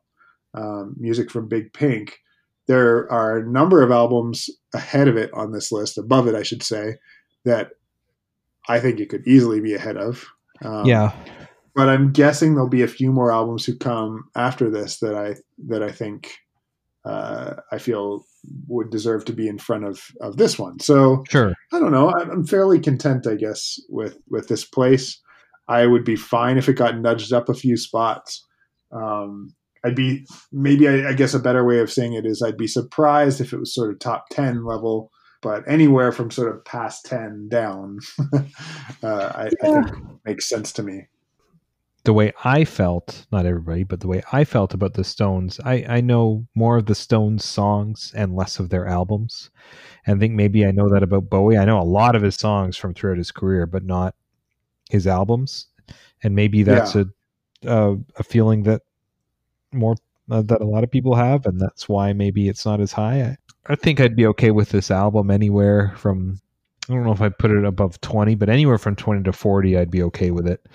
[0.54, 2.18] um, music from Big Pink.
[2.66, 6.42] There are a number of albums ahead of it on this list, above it, I
[6.42, 6.96] should say,
[7.44, 7.70] that
[8.68, 10.24] I think it could easily be ahead of.
[10.64, 11.12] Um, yeah.
[11.74, 15.36] but I'm guessing there'll be a few more albums who come after this that I
[15.66, 16.32] that I think
[17.04, 18.24] uh, I feel
[18.68, 20.80] would deserve to be in front of of this one.
[20.80, 21.52] So Sure.
[21.72, 22.12] I don't know.
[22.12, 25.20] I'm fairly content, I guess, with with this place.
[25.68, 28.44] I would be fine if it got nudged up a few spots.
[28.92, 29.54] Um,
[29.84, 32.66] I'd be maybe I, I guess a better way of saying it is I'd be
[32.66, 35.10] surprised if it was sort of top ten level,
[35.46, 38.00] but anywhere from sort of past ten down,
[38.32, 38.42] uh,
[39.04, 39.86] I, I think
[40.24, 41.06] makes sense to me.
[42.02, 45.84] the way I felt, not everybody, but the way I felt about the Stones, I,
[45.88, 49.50] I know more of the Stones songs and less of their albums.
[50.04, 51.58] And I think maybe I know that about Bowie.
[51.58, 54.16] I know a lot of his songs from throughout his career, but not
[54.90, 55.68] his albums.
[56.24, 57.06] And maybe that's a
[57.64, 58.82] uh, a feeling that
[59.72, 59.94] more
[60.28, 63.36] uh, that a lot of people have, and that's why maybe it's not as high.
[63.68, 66.40] I, think I'd be okay with this album anywhere from
[66.88, 69.76] I don't know if I put it above twenty, but anywhere from twenty to forty,
[69.76, 70.66] I'd be okay with it.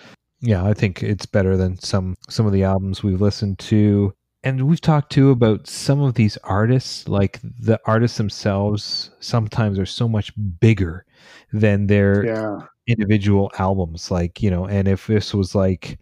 [0.41, 4.13] Yeah i think it's better than some some of the albums we've listened to.
[4.43, 9.85] And we've talked too about some of these artists like the artists themselves sometimes are
[9.85, 11.05] so much bigger
[11.53, 15.99] than their Yeah, individual albums like you know and if this was like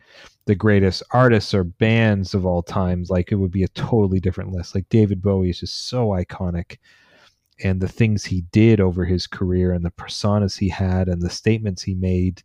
[0.50, 4.52] the greatest artists or bands of all times like it would be a totally different
[4.52, 4.74] list.
[4.74, 6.78] Like david bowie is just so iconic
[7.64, 11.30] and the things he did over his career and the personas he had and the
[11.30, 12.42] statements he made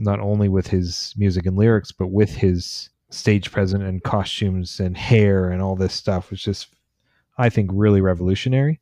[0.00, 4.96] not only with his music and lyrics but with his stage presence and costumes and
[4.96, 6.74] hair and all this stuff was just
[7.38, 8.80] i think really revolutionary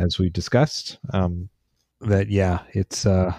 [0.00, 0.98] as we discussed.
[1.12, 1.48] Um
[2.00, 3.32] that yeah it's uh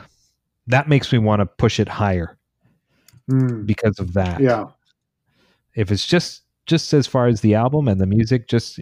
[0.68, 2.39] that makes me want to push it higher
[3.30, 4.40] Mm, because of that.
[4.40, 4.66] Yeah,
[5.76, 8.80] if it's just just as far as the album and the music just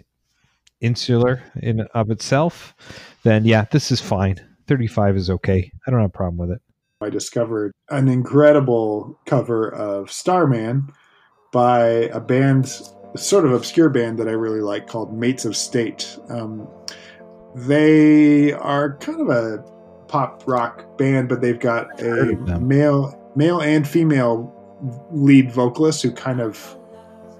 [0.80, 2.74] insular in of itself
[3.24, 4.36] then yeah this is fine.
[4.66, 5.72] 35 is okay.
[5.86, 6.62] I don't have a problem with it.
[7.00, 10.92] I discovered an incredible cover of Starman
[11.52, 12.70] by a band,
[13.14, 16.18] a sort of obscure band that I really like called Mates of State.
[16.28, 16.68] Um,
[17.54, 19.64] they are kind of a
[20.08, 24.52] pop rock band, but they've got a male, male and female
[25.12, 26.76] lead vocalists who kind of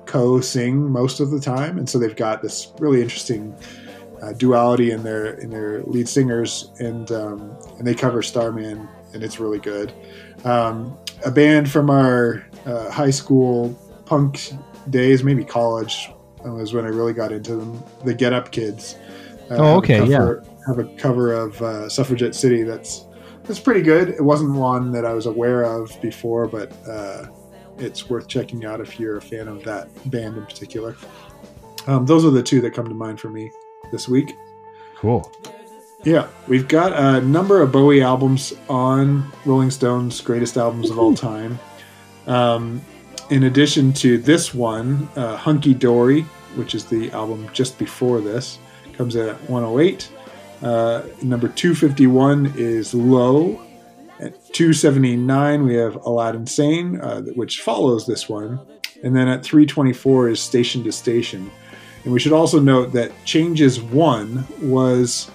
[0.06, 3.54] co-sing most of the time, and so they've got this really interesting
[4.22, 9.22] uh, duality in their in their lead singers, and um, and they cover Starman, and
[9.22, 9.92] it's really good.
[10.44, 10.96] Um,
[11.26, 13.76] a band from our uh, high school
[14.06, 14.52] punk
[14.90, 16.10] days, maybe college
[16.44, 17.82] was when I really got into them.
[18.04, 18.96] The Get Up Kids.
[19.50, 20.66] Uh, oh, okay, cover, yeah.
[20.66, 23.07] Have a cover of uh, Suffragette City that's
[23.48, 24.10] that's pretty good.
[24.10, 27.24] It wasn't one that I was aware of before, but uh,
[27.78, 30.94] it's worth checking out if you're a fan of that band in particular.
[31.86, 33.50] Um, those are the two that come to mind for me
[33.90, 34.36] this week.
[34.96, 35.32] Cool.
[36.04, 41.14] Yeah, we've got a number of Bowie albums on Rolling Stone's greatest albums of all
[41.14, 41.58] time.
[42.26, 42.82] Um,
[43.30, 46.22] in addition to this one, uh, Hunky Dory,
[46.54, 48.58] which is the album just before this,
[48.92, 50.10] comes at 108.
[50.62, 53.64] Uh, number 251 is Low.
[54.20, 58.58] At 279, we have Aladdin Sane, uh, which follows this one.
[59.04, 61.50] And then at 324 is Station to Station.
[62.04, 65.30] And we should also note that Changes 1 was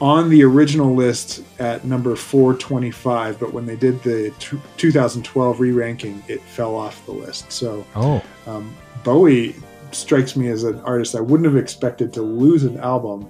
[0.00, 5.70] on the original list at number 425, but when they did the t- 2012 re
[5.70, 7.52] ranking, it fell off the list.
[7.52, 8.22] So, oh.
[8.46, 9.54] um, Bowie
[9.92, 13.28] strikes me as an artist I wouldn't have expected to lose an album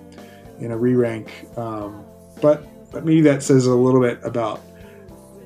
[0.62, 1.46] in a re rank.
[1.56, 2.04] Um,
[2.40, 4.60] but, but maybe that says a little bit about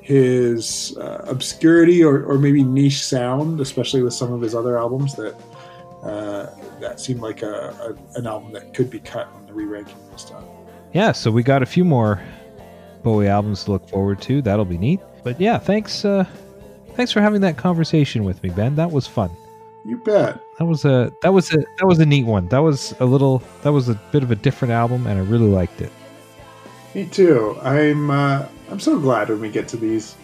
[0.01, 5.15] his uh, obscurity or, or maybe niche sound, especially with some of his other albums
[5.15, 5.35] that
[6.03, 6.47] uh,
[6.79, 9.97] that seemed like a, a, an album that could be cut on the re ranking
[10.11, 10.45] this time
[10.93, 12.21] yeah, so we got a few more
[13.03, 14.41] Bowie albums to look forward to.
[14.41, 14.99] That'll be neat.
[15.23, 16.25] But yeah, thanks uh
[16.95, 18.75] thanks for having that conversation with me, Ben.
[18.75, 19.29] That was fun.
[19.87, 20.43] You bet.
[20.59, 22.49] That was a that was a that was a neat one.
[22.49, 25.47] That was a little that was a bit of a different album and I really
[25.47, 25.93] liked it.
[26.93, 27.57] Me too.
[27.61, 30.17] I'm uh I'm so glad when we get to these.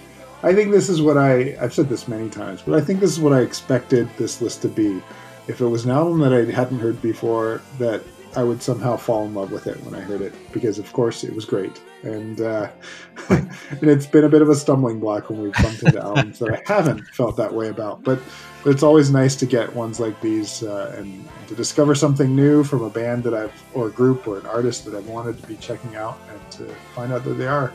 [0.44, 3.12] I think this is what I I've said this many times, but I think this
[3.12, 5.02] is what I expected this list to be.
[5.48, 8.04] If it was an album that I hadn't heard before that
[8.36, 11.24] I would somehow fall in love with it when I heard it because, of course,
[11.24, 11.80] it was great.
[12.02, 12.70] And uh,
[13.30, 13.50] and
[13.84, 16.62] it's been a bit of a stumbling block when we've bumped into albums that I
[16.66, 18.04] haven't felt that way about.
[18.04, 18.20] But,
[18.64, 22.64] but it's always nice to get ones like these uh, and, to discover something new
[22.64, 25.48] from a band that I've or a group or an artist that I've wanted to
[25.48, 27.74] be checking out and to find out that they are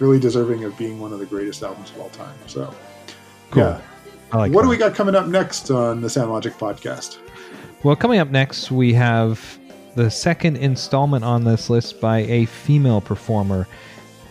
[0.00, 2.36] really deserving of being one of the greatest albums of all time.
[2.46, 2.74] So,
[3.50, 3.62] cool.
[3.62, 3.80] yeah.
[4.34, 4.62] Like what that.
[4.64, 7.18] do we got coming up next on the Sound Logic podcast?
[7.82, 9.58] Well, coming up next, we have
[9.94, 13.66] the second installment on this list by a female performer.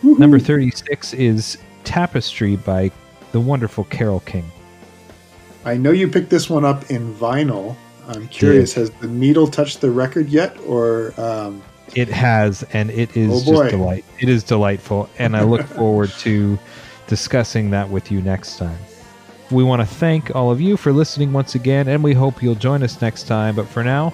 [0.02, 0.18] Woo-hoo.
[0.20, 2.92] Number 36 is Tapestry by
[3.32, 4.44] the wonderful Carole King.
[5.66, 7.76] I know you picked this one up in vinyl.
[8.08, 11.62] I'm curious, has the needle touched the record yet, or um...
[11.94, 14.04] it has, and it is oh just delight.
[14.20, 16.58] It is delightful, and I look forward to
[17.08, 18.78] discussing that with you next time.
[19.50, 22.54] We want to thank all of you for listening once again, and we hope you'll
[22.54, 23.56] join us next time.
[23.56, 24.12] But for now,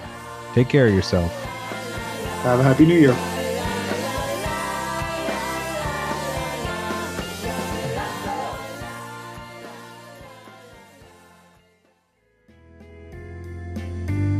[0.54, 1.32] Take care of yourself.
[2.42, 3.41] Have a happy new year.